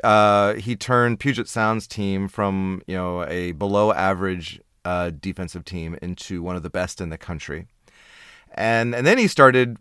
[0.02, 5.96] Uh, he turned Puget Sound's team from you know a below average uh, defensive team
[6.02, 7.68] into one of the best in the country,
[8.54, 9.76] and and then he started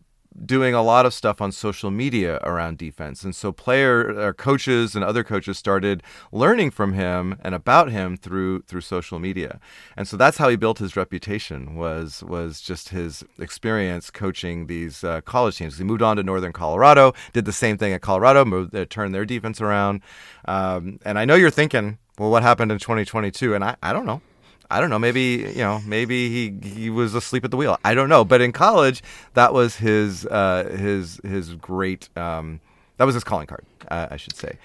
[0.46, 3.24] doing a lot of stuff on social media around defense.
[3.24, 8.18] And so player or coaches and other coaches started learning from him and about him
[8.18, 9.60] through through social media.
[9.96, 15.04] And so that's how he built his reputation was was just his experience coaching these
[15.04, 15.78] uh, college teams.
[15.78, 19.14] He moved on to Northern Colorado, did the same thing at Colorado, moved uh, turned
[19.14, 20.02] their defense around.
[20.46, 23.56] Um, and I know you're thinking, well, what happened in 2022?
[23.56, 24.22] And I, I don't know.
[24.70, 25.00] I don't know.
[25.00, 25.82] Maybe you know.
[25.86, 27.78] Maybe he he was asleep at the wheel.
[27.84, 28.24] I don't know.
[28.26, 29.04] But in college,
[29.34, 32.10] that was his uh, his his great.
[32.18, 32.60] Um,
[32.98, 34.58] that was his calling card, uh, I should say.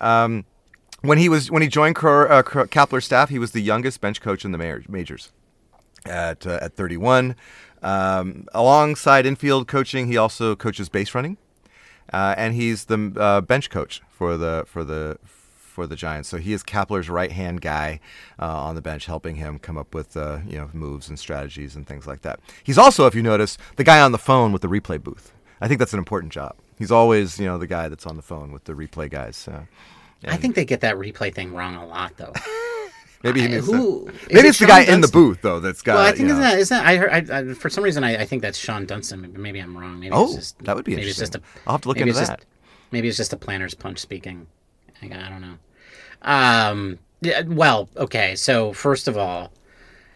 [0.00, 0.44] Um,
[1.02, 4.20] when he was when he joined Cro- uh, Kapler's staff, he was the youngest bench
[4.20, 5.32] coach in the majors
[6.04, 7.36] at uh, at 31.
[7.82, 11.36] Um, alongside infield coaching, he also coaches base running,
[12.12, 15.18] uh, and he's the uh, bench coach for the for the
[15.76, 16.30] for the Giants.
[16.30, 18.00] So he is Kapler's right hand guy
[18.40, 21.76] uh, on the bench, helping him come up with uh, you know moves and strategies
[21.76, 22.40] and things like that.
[22.64, 25.34] He's also, if you notice, the guy on the phone with the replay booth.
[25.60, 26.56] I think that's an important job.
[26.78, 29.46] He's always you know the guy that's on the phone with the replay guys.
[29.46, 29.64] Uh,
[30.24, 32.32] I think they get that replay thing wrong a lot, though.
[33.22, 34.94] Maybe he means who, maybe it it's the guy Dunston?
[34.94, 35.58] in the booth though.
[35.58, 35.94] That's got.
[35.94, 36.40] Well, I think you know.
[36.40, 38.86] that is that I heard I, I, for some reason I, I, think that's Shawon
[38.86, 39.34] Dunston.
[39.36, 39.98] Maybe I'm wrong.
[39.98, 41.24] Maybe oh, just, that would be maybe interesting.
[41.24, 42.40] It's just a, I'll have to look into that.
[42.40, 42.46] Just,
[42.92, 44.46] maybe it's just a planner's punch speaking.
[45.02, 45.54] I, I don't know.
[46.26, 46.98] Um,
[47.46, 48.36] well, okay.
[48.36, 49.52] So first of all,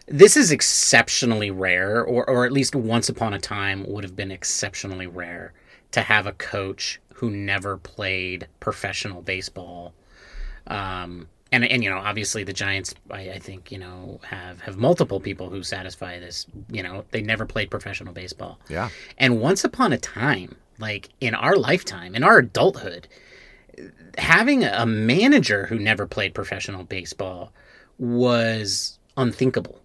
[0.07, 4.31] this is exceptionally rare, or or at least once upon a time would have been
[4.31, 5.53] exceptionally rare
[5.91, 9.93] to have a coach who never played professional baseball.
[10.67, 14.77] Um, and and you know, obviously the Giants, I, I think you know have have
[14.77, 16.45] multiple people who satisfy this.
[16.69, 18.59] You know, they never played professional baseball.
[18.69, 18.89] Yeah.
[19.17, 23.07] And once upon a time, like in our lifetime, in our adulthood,
[24.17, 27.51] having a manager who never played professional baseball
[27.97, 29.79] was unthinkable.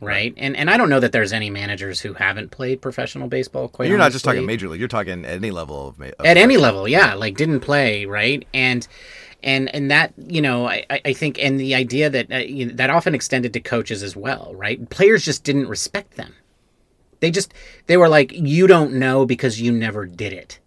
[0.00, 0.34] Right?
[0.36, 3.88] And and I don't know that there's any managers who haven't played professional baseball quite
[3.88, 4.04] You're honestly.
[4.04, 6.88] not just talking major league, you're talking at any level of, of At any level,
[6.88, 8.44] yeah, like didn't play, right?
[8.52, 8.88] And
[9.42, 12.74] and and that you know I, I think and the idea that uh, you know,
[12.74, 16.34] that often extended to coaches as well right players just didn't respect them
[17.20, 17.52] they just
[17.86, 20.58] they were like you don't know because you never did it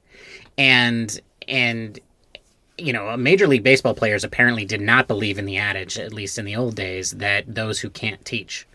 [0.57, 1.99] and and
[2.77, 6.37] you know, Major League Baseball players apparently did not believe in the adage, at least
[6.37, 8.67] in the old days, that those who can't teach,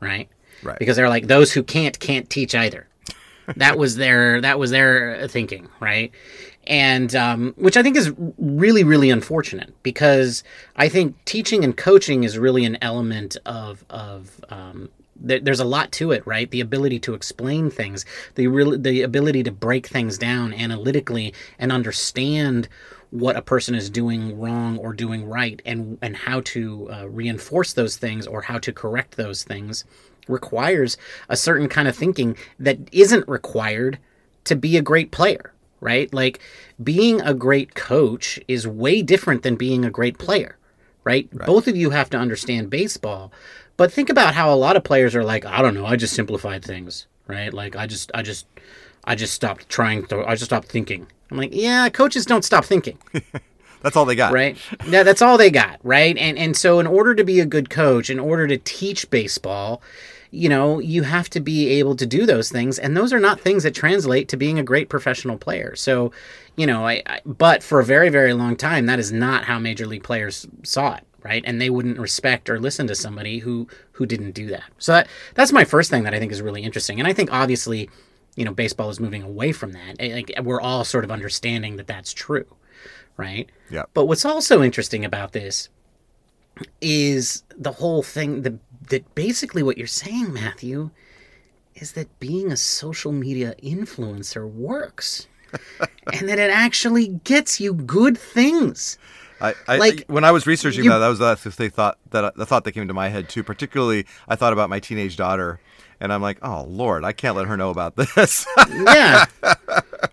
[0.00, 0.28] right?
[0.62, 0.78] Right.
[0.78, 2.86] Because they're like those who can't can't teach either.
[3.56, 6.12] that was their that was their thinking, right?
[6.66, 10.44] And um, which I think is really really unfortunate because
[10.76, 15.92] I think teaching and coaching is really an element of of um, there's a lot
[15.92, 16.50] to it, right?
[16.50, 21.70] The ability to explain things, the real, the ability to break things down analytically and
[21.70, 22.68] understand
[23.12, 27.74] what a person is doing wrong or doing right and and how to uh, reinforce
[27.74, 29.84] those things or how to correct those things
[30.28, 30.96] requires
[31.28, 33.98] a certain kind of thinking that isn't required
[34.44, 36.14] to be a great player right?
[36.14, 36.38] Like
[36.82, 40.56] being a great coach is way different than being a great player
[41.04, 41.46] right, right.
[41.46, 43.30] both of you have to understand baseball
[43.76, 46.14] but think about how a lot of players are like i don't know i just
[46.14, 47.52] simplified things right?
[47.52, 48.46] Like i just i just
[49.04, 52.64] i just stopped trying to i just stopped thinking I'm like, yeah, coaches don't stop
[52.64, 52.98] thinking.
[53.82, 54.32] that's all they got.
[54.32, 54.56] Right?
[54.86, 56.16] Yeah, that's all they got, right?
[56.16, 59.82] And and so in order to be a good coach, in order to teach baseball,
[60.30, 63.40] you know, you have to be able to do those things and those are not
[63.40, 65.74] things that translate to being a great professional player.
[65.74, 66.12] So,
[66.56, 69.58] you know, I, I but for a very very long time that is not how
[69.58, 73.68] major league players saw it right and they wouldn't respect or listen to somebody who
[73.92, 76.64] who didn't do that so that that's my first thing that i think is really
[76.64, 77.88] interesting and i think obviously
[78.36, 81.76] you know baseball is moving away from that eh, like we're all sort of understanding
[81.76, 82.46] that that's true
[83.16, 85.68] right yeah but what's also interesting about this
[86.80, 88.54] is the whole thing that
[88.88, 90.90] that basically what you're saying matthew
[91.74, 95.26] is that being a social media influencer works
[96.12, 98.98] and that it actually gets you good things
[99.42, 102.46] I, I, like when I was researching you, that, that was the thought that the
[102.46, 103.42] thought that came to my head too.
[103.42, 105.58] Particularly, I thought about my teenage daughter
[106.02, 108.44] and I'm like, oh Lord, I can't let her know about this.
[108.68, 109.24] yeah,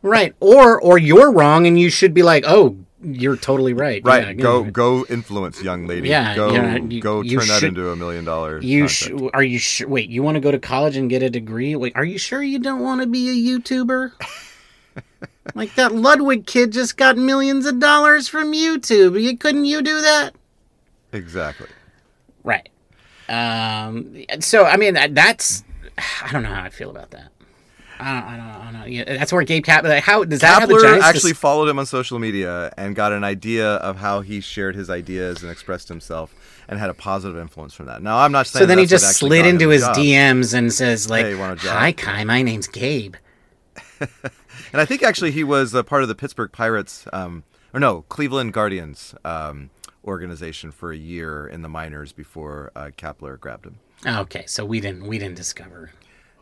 [0.03, 0.35] right.
[0.39, 4.01] Or or you're wrong, and you should be like, oh, you're totally right.
[4.05, 4.27] Right.
[4.27, 6.07] Yeah, go go influence young lady.
[6.07, 6.35] Yeah.
[6.35, 8.61] Go yeah, you, go turn should, that into a million dollar.
[8.61, 9.87] You sh- are you sure?
[9.87, 11.75] Wait, you want to go to college and get a degree?
[11.75, 14.11] Wait, are you sure you don't want to be a YouTuber?
[15.55, 19.19] like that Ludwig kid just got millions of dollars from YouTube.
[19.19, 20.35] You couldn't you do that?
[21.13, 21.67] Exactly.
[22.43, 22.69] Right.
[23.27, 25.63] Um, so I mean that, that's
[26.23, 27.31] I don't know how I feel about that.
[28.01, 28.85] I don't, I don't, I don't know.
[28.85, 29.89] Yeah, that's where Gabe Kapler.
[29.89, 33.73] Like, how does that Kapler actually followed him on social media and got an idea
[33.75, 36.33] of how he shared his ideas and expressed himself,
[36.69, 38.01] and had a positive influence from that.
[38.01, 39.97] Now, I'm not saying so then he just slid into his job.
[39.97, 41.77] DMs and says like, Hey, want a job?
[41.77, 43.15] "Hi Kai, my name's Gabe."
[44.71, 47.43] And I think actually he was a part of the Pittsburgh Pirates, um,
[47.73, 49.71] or no, Cleveland Guardians um,
[50.05, 53.79] organization for a year in the minors before uh, Kapler grabbed him.
[54.05, 55.91] Okay, so we didn't we didn't discover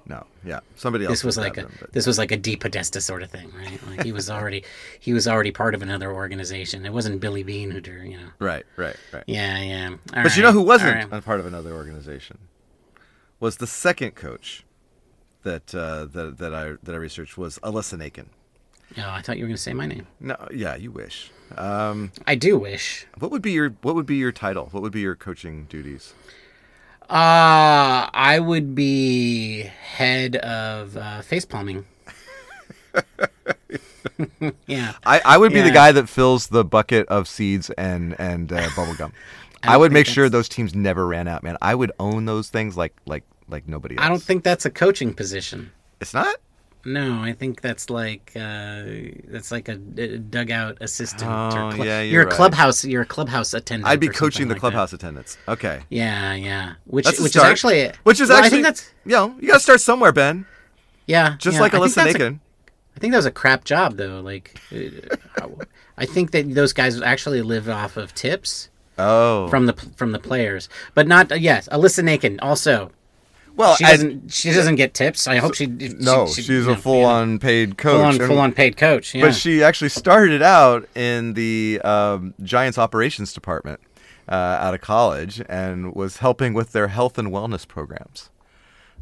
[0.06, 1.14] No, yeah, somebody else.
[1.14, 3.80] this was like a him, but- this was like a DePodesta sort of thing, right?
[3.88, 4.64] Like he was already
[5.00, 6.86] he was already part of another organization.
[6.86, 8.30] It wasn't Billy Beane who, did, you know.
[8.40, 9.24] right, right, right.
[9.28, 9.96] Yeah, yeah.
[10.14, 12.38] But you know who wasn't a part of another organization?
[13.40, 14.64] Was the second coach
[15.44, 18.26] that uh, that that I that I researched was Alyssa Nakken.
[18.98, 20.08] Oh, I thought you were going to say my name.
[20.20, 21.30] No, yeah, you wish.
[21.58, 23.06] Um, I do wish.
[23.20, 24.70] what would be your what would be your title?
[24.72, 26.14] What would be your coaching duties?
[27.10, 31.86] Uh, I would be head of uh, face palming.
[34.68, 34.94] yeah.
[35.06, 38.70] I, I would be the guy that fills the bucket of seeds and and uh,
[38.76, 39.14] bubble gum.
[39.64, 41.58] I I, would make think sure those teams never ran out, man.
[41.62, 44.06] I would own those things like like like nobody else.
[44.06, 45.72] I don't think that's a coaching position.
[46.02, 46.36] it's not.
[46.88, 48.84] No, I think that's like uh,
[49.28, 51.30] that's like a, a dugout assistant.
[51.30, 52.34] Oh, or yeah, you're, you're a right.
[52.34, 52.86] clubhouse.
[52.86, 53.90] You're a clubhouse attendant.
[53.90, 54.70] I'd be coaching the like that.
[54.72, 55.38] clubhouse attendants.
[55.50, 56.76] Okay, Yeah, yeah.
[56.86, 57.48] Which That's a which start.
[57.48, 59.82] is actually which is well, actually I think that's you know you got to start
[59.82, 60.46] somewhere, Ben.
[61.08, 61.36] yeah.
[61.38, 62.40] Just yeah, like Alyssa Nakken.
[62.96, 64.22] I think that was a crap job though.
[64.22, 65.48] Like, uh,
[65.98, 70.20] I think that those guys actually live off of tips Oh, from the from the
[70.20, 71.68] players, but not yes.
[71.70, 72.92] Alyssa Nakken also.
[73.58, 74.32] Well, She doesn't.
[74.32, 75.28] She doesn't get tips.
[75.28, 75.66] I hope she.
[75.68, 77.94] no, she, she- she's you know, a full-on paid coach.
[77.98, 79.14] full on and- full on paid coach.
[79.14, 79.26] Yeah.
[79.26, 83.80] But she actually started out in the um, Giants operations department
[84.30, 88.30] uh, out of college and was helping with their health and wellness programs.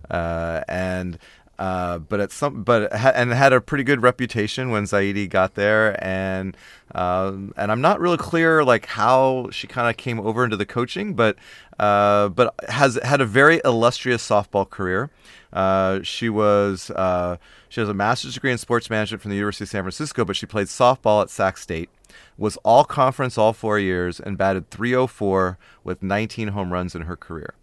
[0.09, 1.17] Uh, and
[1.57, 6.03] uh, but at some but and had a pretty good reputation when Zaidi got there
[6.03, 6.55] and
[6.93, 10.65] um, and I'm not really clear like how she kind of came over into the
[10.65, 11.37] coaching but
[11.79, 15.09] uh, but has had a very illustrious softball career.
[15.53, 17.37] Uh, she was uh,
[17.69, 20.35] she has a master's degree in sports management from the University of San Francisco, but
[20.35, 21.89] she played softball at Sac State.
[22.37, 27.15] Was all conference all four years and batted 304 with 19 home runs in her
[27.15, 27.53] career.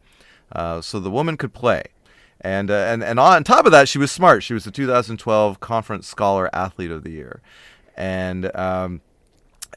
[0.50, 1.84] Uh, so the woman could play.
[2.42, 4.42] And, uh, and and on top of that, she was smart.
[4.42, 7.40] She was the 2012 Conference Scholar Athlete of the Year,
[7.96, 9.00] and um,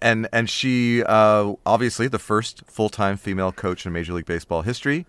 [0.02, 5.06] and and she uh, obviously the first full-time female coach in Major League Baseball history.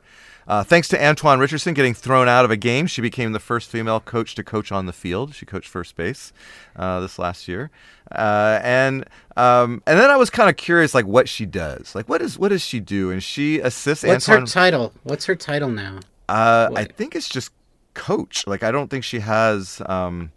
[0.49, 3.69] Uh, thanks to Antoine Richardson getting thrown out of a game, she became the first
[3.69, 5.35] female coach to coach on the field.
[5.35, 6.33] She coached first base
[6.77, 7.71] uh, this last year,
[8.13, 12.09] uh, and um, and then I was kind of curious, like what she does, like
[12.09, 13.11] what is what does she do?
[13.11, 14.43] And she assists What's Antoine.
[14.43, 14.93] her title?
[15.03, 16.01] What's her title now?
[16.29, 17.53] Uh, I think it's just
[17.95, 18.47] coach.
[18.47, 19.81] Like I don't think she has.
[19.87, 20.33] Um,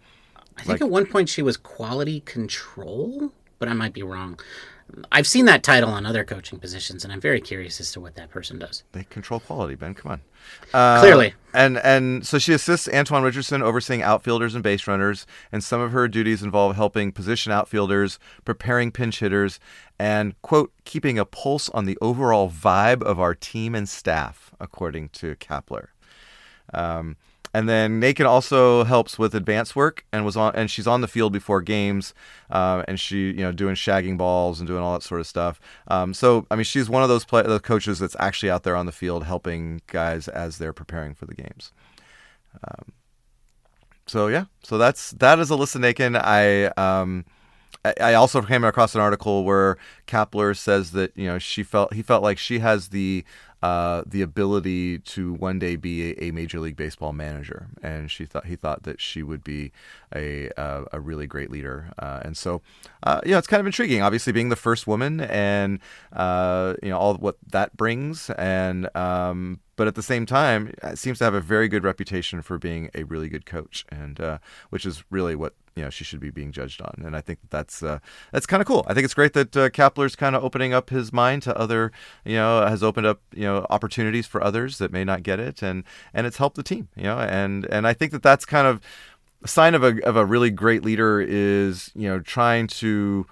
[0.58, 4.40] I think Like- at one point she was quality control, but I might be wrong.
[5.12, 8.16] I've seen that title on other coaching positions, and I'm very curious as to what
[8.16, 8.84] that person does.
[8.92, 9.94] they control quality, Ben.
[9.94, 10.22] Come on.
[10.74, 11.34] Uh, Clearly.
[11.54, 15.92] And and so she assists Antoine Richardson overseeing outfielders and base runners, and some of
[15.92, 19.60] her duties involve helping position outfielders, preparing pinch hitters,
[19.98, 25.10] and quote keeping a pulse on the overall vibe of our team and staff, according
[25.10, 25.88] to Kapler.
[26.74, 27.18] Um,
[27.54, 31.08] and then Nakken also helps with advance work and was on and she's on the
[31.08, 32.14] field before games,
[32.52, 35.60] uh, and she you know doing shagging balls and doing all that sort of stuff.
[35.88, 38.76] Um, so I mean she's one of those play- the coaches that's actually out there
[38.76, 41.72] on the field helping guys as they're preparing for the games.
[42.64, 42.94] Um,
[44.06, 46.20] so yeah, so that's that is Alyssa Nakken.
[46.24, 47.26] I um,
[47.86, 49.78] I- I also came across an article where
[50.08, 53.24] Kapler says that you know she felt he felt like she has the
[53.62, 58.26] uh, the ability to one day be a, a major league baseball manager, and she
[58.26, 59.72] thought he thought that she would be
[60.16, 62.62] a a, a really great leader, uh, and so
[63.04, 64.02] uh, you know it's kind of intriguing.
[64.02, 65.80] Obviously, being the first woman, and
[66.14, 70.98] uh, you know all what that brings, and um, but at the same time, it
[70.98, 74.38] seems to have a very good reputation for being a really good coach, and uh,
[74.70, 77.02] which is really what you know she should be being judged on.
[77.06, 78.00] And I think that that's uh,
[78.34, 78.86] that's kind of cool.
[78.86, 81.94] I think it's great that uh, Kapler's kind of opening up his mind to other,
[82.26, 85.64] you know, has opened up you know opportunities for others that may not get it,
[85.64, 88.68] and and it's helped the team, you know, and and I think that that's kind
[88.68, 88.82] of
[89.42, 93.26] a sign of a of a really great leader is you know trying to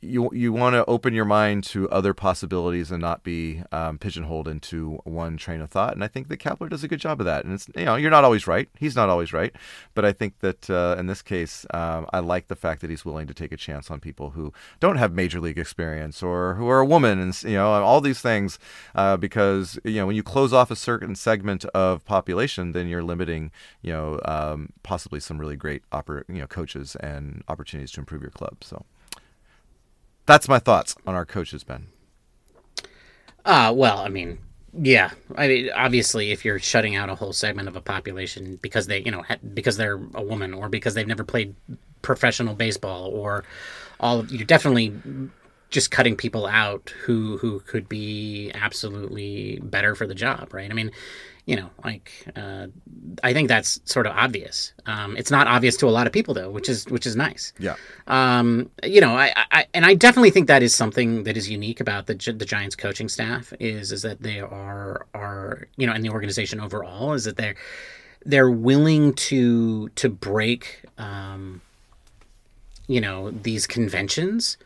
[0.00, 4.48] you you want to open your mind to other possibilities and not be um, pigeonholed
[4.48, 5.94] into one train of thought.
[5.94, 7.44] And I think that Kapler does a good job of that.
[7.44, 8.68] And it's you know you're not always right.
[8.78, 9.54] He's not always right,
[9.94, 13.04] but I think that uh, in this case, um, I like the fact that he's
[13.04, 16.68] willing to take a chance on people who don't have major league experience or who
[16.68, 18.58] are a woman and you know all these things
[18.94, 23.02] uh, because you know when you close off a certain segment of population, then you're
[23.02, 23.50] limiting
[23.82, 28.22] you know um, possibly some really great oper- you know coaches and opportunities to improve
[28.22, 28.62] your club.
[28.62, 28.84] So
[30.26, 31.88] that's my thoughts on our coaches, Ben.
[33.44, 34.38] Uh, well, I mean,
[34.78, 35.10] yeah.
[35.36, 39.00] I mean, obviously, if you're shutting out a whole segment of a population because they,
[39.00, 41.54] you know, because they're a woman or because they've never played
[42.02, 43.44] professional baseball or
[44.00, 44.94] all, of, you're definitely
[45.70, 50.70] just cutting people out who who could be absolutely better for the job, right?
[50.70, 50.90] I mean,
[51.46, 52.68] you know, like uh,
[53.24, 54.72] I think that's sort of obvious.
[54.86, 57.52] Um, it's not obvious to a lot of people though, which is which is nice.
[57.58, 57.74] Yeah.
[58.06, 61.80] Um, you know, I, I and I definitely think that is something that is unique
[61.80, 66.04] about the the Giants coaching staff is is that they are are you know, and
[66.04, 67.56] the organization overall is that they're
[68.24, 71.60] they're willing to to break um,
[72.86, 74.58] you know these conventions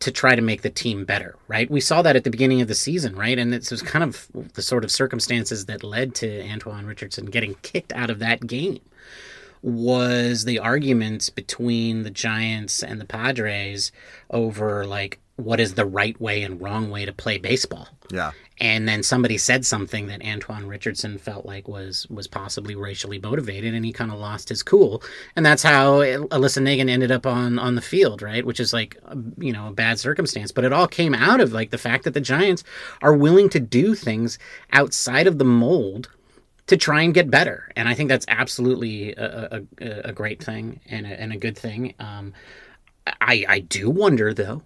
[0.00, 1.70] to try to make the team better, right?
[1.70, 3.38] We saw that at the beginning of the season, right?
[3.38, 7.54] And this was kind of the sort of circumstances that led to Antoan Richardson getting
[7.62, 8.80] kicked out of that game
[9.62, 13.92] was the arguments between the Giants and the Padres
[14.30, 17.88] over like what is the right way and wrong way to play baseball.
[18.10, 18.32] Yeah.
[18.58, 23.72] And then somebody said something that Antoan Richardson felt like was was possibly racially motivated,
[23.74, 25.02] and he kind of lost his cool.
[25.34, 28.44] And that's how Alyssa Nakken ended up on on the field, right?
[28.44, 28.98] Which is like
[29.38, 32.14] you know a bad circumstance, but it all came out of like the fact that
[32.14, 32.62] the Giants
[33.00, 34.38] are willing to do things
[34.72, 36.10] outside of the mold
[36.66, 37.68] to try and get better.
[37.74, 41.58] And I think that's absolutely a, a, a great thing and a, and a good
[41.58, 41.94] thing.
[41.98, 42.32] Um,
[43.20, 44.62] I I do wonder though,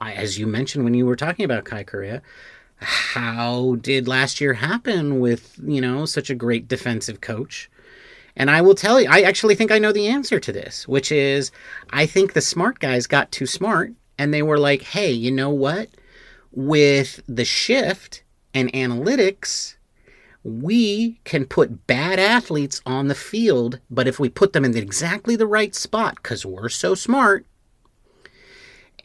[0.00, 2.22] as you mentioned when you were talking about Kai Correa,
[2.76, 7.70] how did last year happen with, you know, such a great defensive coach?
[8.36, 11.10] And I will tell you, I actually think I know the answer to this, which
[11.10, 11.50] is
[11.90, 15.50] I think the smart guys got too smart and they were like, hey, you know
[15.50, 15.88] what?
[16.52, 18.22] With the shift
[18.54, 19.74] and analytics,
[20.44, 25.34] we can put bad athletes on the field, but if we put them in exactly
[25.34, 27.44] the right spot, because we're so smart,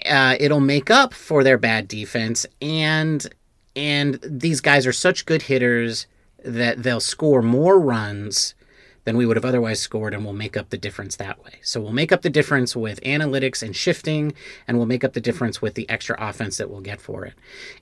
[0.05, 3.27] uh, it'll make up for their bad defense and
[3.75, 6.07] and these guys are such good hitters
[6.43, 8.53] that they'll score more runs
[9.05, 11.59] than we would have otherwise scored, and we'll make up the difference that way.
[11.61, 14.33] So we'll make up the difference with analytics and shifting,
[14.67, 17.33] and we'll make up the difference with the extra offense that we'll get for it.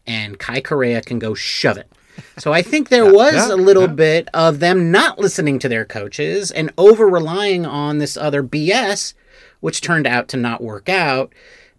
[0.07, 1.91] And Kai Correa can go shove it.
[2.38, 3.93] So I think there was yeah, a little yeah.
[3.93, 9.14] bit of them not listening to their coaches and over relying on this other BS,
[9.59, 11.34] which turned out to not work out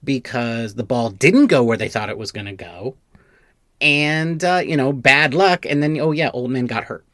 [0.05, 2.97] because the ball didn't go where they thought it was going to go.
[3.81, 5.67] And uh, you know bad luck.
[5.67, 7.05] And then oh yeah old man got hurt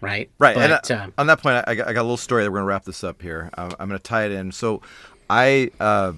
[0.00, 0.30] right?
[0.38, 0.54] Right.
[0.54, 2.58] But, and, uh, on that point I got, I got, a little story that we're
[2.58, 3.50] gonna wrap this up here.
[3.54, 4.52] I'm, I'm gonna tie it in.
[4.52, 4.82] So
[5.28, 6.12] i uh,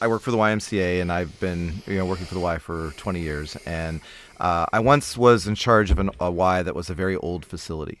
[0.00, 2.92] i work for the ymca and i've been you know working for the y for
[2.96, 3.56] 20 years.
[3.66, 4.00] And
[4.40, 7.44] uh, i once was in charge of an, a y that was a very old
[7.44, 7.98] facility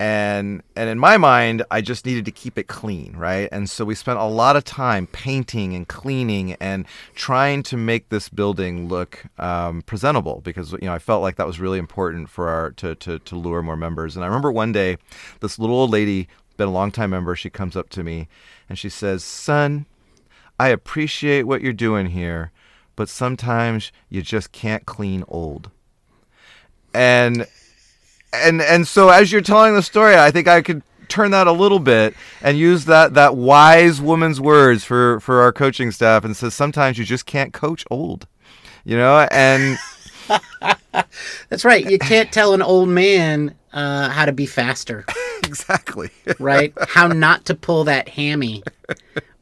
[0.00, 3.48] and and in my mind i just needed to keep it clean right?
[3.52, 8.08] And so we spent a lot of time painting and cleaning and trying to make
[8.08, 12.28] this building look um, presentable because you know i felt like that was really important
[12.28, 14.16] for our to, to to lure more members.
[14.16, 14.96] And i remember one day
[15.40, 18.28] this little old lady been a long time member she comes up to me
[18.68, 19.86] and she says son
[20.60, 22.52] i appreciate what you're doing here
[22.96, 25.70] but sometimes you just can't clean old.
[26.92, 27.46] And
[28.42, 31.52] and and so as you're telling the story, I think I could turn that a
[31.52, 36.36] little bit and use that that wise woman's words for for our coaching staff and
[36.36, 38.26] says sometimes you just can't coach old,
[38.84, 39.78] you know, and.
[41.50, 41.88] That's right.
[41.88, 45.04] You can't tell an old man uh, how to be faster.
[45.44, 46.10] exactly.
[46.38, 46.72] right?
[46.88, 48.62] How not to pull that hammy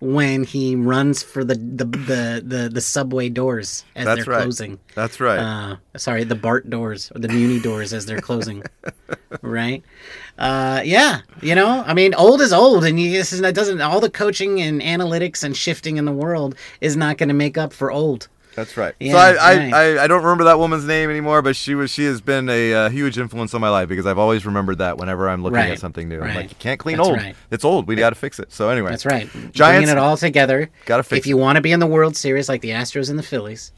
[0.00, 4.42] when he runs for the the the, the, the subway doors as That's they're right.
[4.42, 4.80] closing.
[4.96, 5.38] That's right.
[5.38, 8.64] Uh, sorry, the BART doors or the Muni doors as they're closing.
[9.42, 9.84] right?
[10.38, 13.80] Uh, yeah, you know, I mean, old is old, and you, this is, that doesn't
[13.80, 17.56] all the coaching and analytics and shifting in the world is not going to make
[17.56, 18.28] up for old.
[18.54, 18.94] That's right.
[19.00, 19.74] Yeah, so I, right.
[19.74, 22.74] I, I, don't remember that woman's name anymore, but she was she has been a
[22.74, 25.70] uh, huge influence on my life because I've always remembered that whenever I'm looking right.
[25.70, 26.20] at something new.
[26.20, 26.30] Right.
[26.30, 27.18] I'm like, you can't clean That's old.
[27.18, 27.36] Right.
[27.50, 27.88] It's old.
[27.88, 28.52] We got to fix it.
[28.52, 29.28] So anyway, That's right.
[29.32, 30.70] Giants, Bringing it all together.
[30.84, 31.20] Got to fix.
[31.20, 33.72] If you want to be in the World Series like the Astros and the Phillies,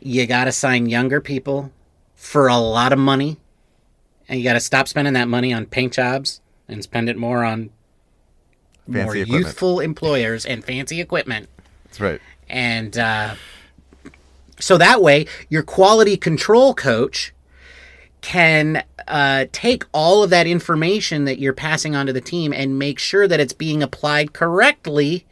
[0.00, 1.70] you got to sign younger people
[2.14, 3.36] for a lot of money,
[4.28, 7.44] and you got to stop spending that money on paint jobs and spend it more
[7.44, 7.70] on
[8.86, 9.44] fancy more equipment.
[9.46, 11.48] youthful employers and fancy equipment.
[11.84, 12.20] That's right.
[12.52, 13.34] And uh,
[14.60, 17.32] so that way, your quality control coach
[18.20, 22.78] can uh, take all of that information that you're passing on to the team and
[22.78, 25.26] make sure that it's being applied correctly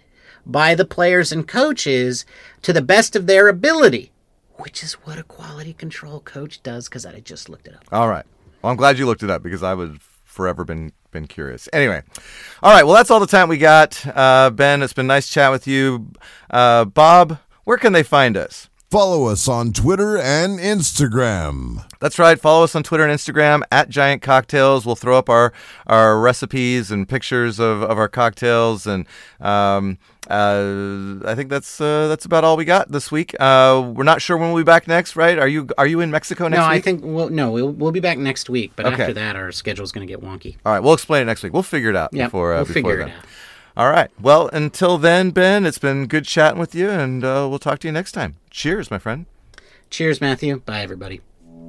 [0.44, 2.24] by the players and coaches
[2.62, 4.10] to the best of their ability,
[4.54, 7.84] which is what a quality control coach does because I just looked it up.
[7.92, 8.24] All right.
[8.62, 11.68] Well, I'm glad you looked it up because I would forever been been curious.
[11.72, 12.02] Anyway,
[12.62, 12.84] all right.
[12.84, 14.02] Well, that's all the time we got.
[14.06, 16.10] Uh, ben, it's been nice chat with you.
[16.48, 18.69] Uh, Bob, where can they find us?
[18.90, 21.84] Follow us on Twitter and Instagram.
[22.00, 22.40] That's right.
[22.40, 24.84] Follow us on Twitter and Instagram at Giant Cocktails.
[24.84, 25.52] We'll throw up our,
[25.86, 28.88] our recipes and pictures of, of our cocktails.
[28.88, 29.06] And
[29.40, 29.96] um,
[30.28, 33.32] uh, I think that's uh, that's about all we got this week.
[33.38, 35.38] Uh, we're not sure when we'll be back next, right?
[35.38, 36.78] Are you are you in Mexico next no, week?
[36.78, 38.72] I think we'll, no, we'll, we'll be back next week.
[38.74, 39.02] But Okay.
[39.02, 40.56] after that, our schedule's going to get wonky.
[40.66, 41.52] All right, we'll explain it next week.
[41.52, 43.08] We'll figure it out Yeah, before uh, we'll before figure then.
[43.10, 43.24] it out.
[43.76, 44.10] All right.
[44.20, 47.88] Well, until then, Ben, it's been good chatting with you, and uh, we'll talk to
[47.88, 48.36] you next time.
[48.50, 49.26] Cheers, my friend.
[49.90, 50.58] Cheers, Matthew.
[50.60, 51.20] Bye, everybody.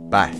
[0.10, 0.36] Bye.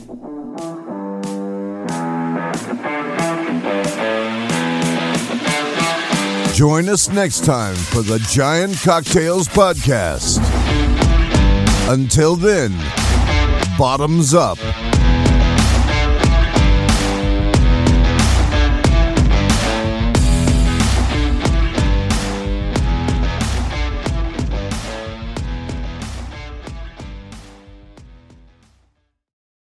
[6.54, 10.40] Join us next time for the Giant Cocktails Podcast.
[11.90, 12.72] Until then,
[13.78, 14.60] bottoms up.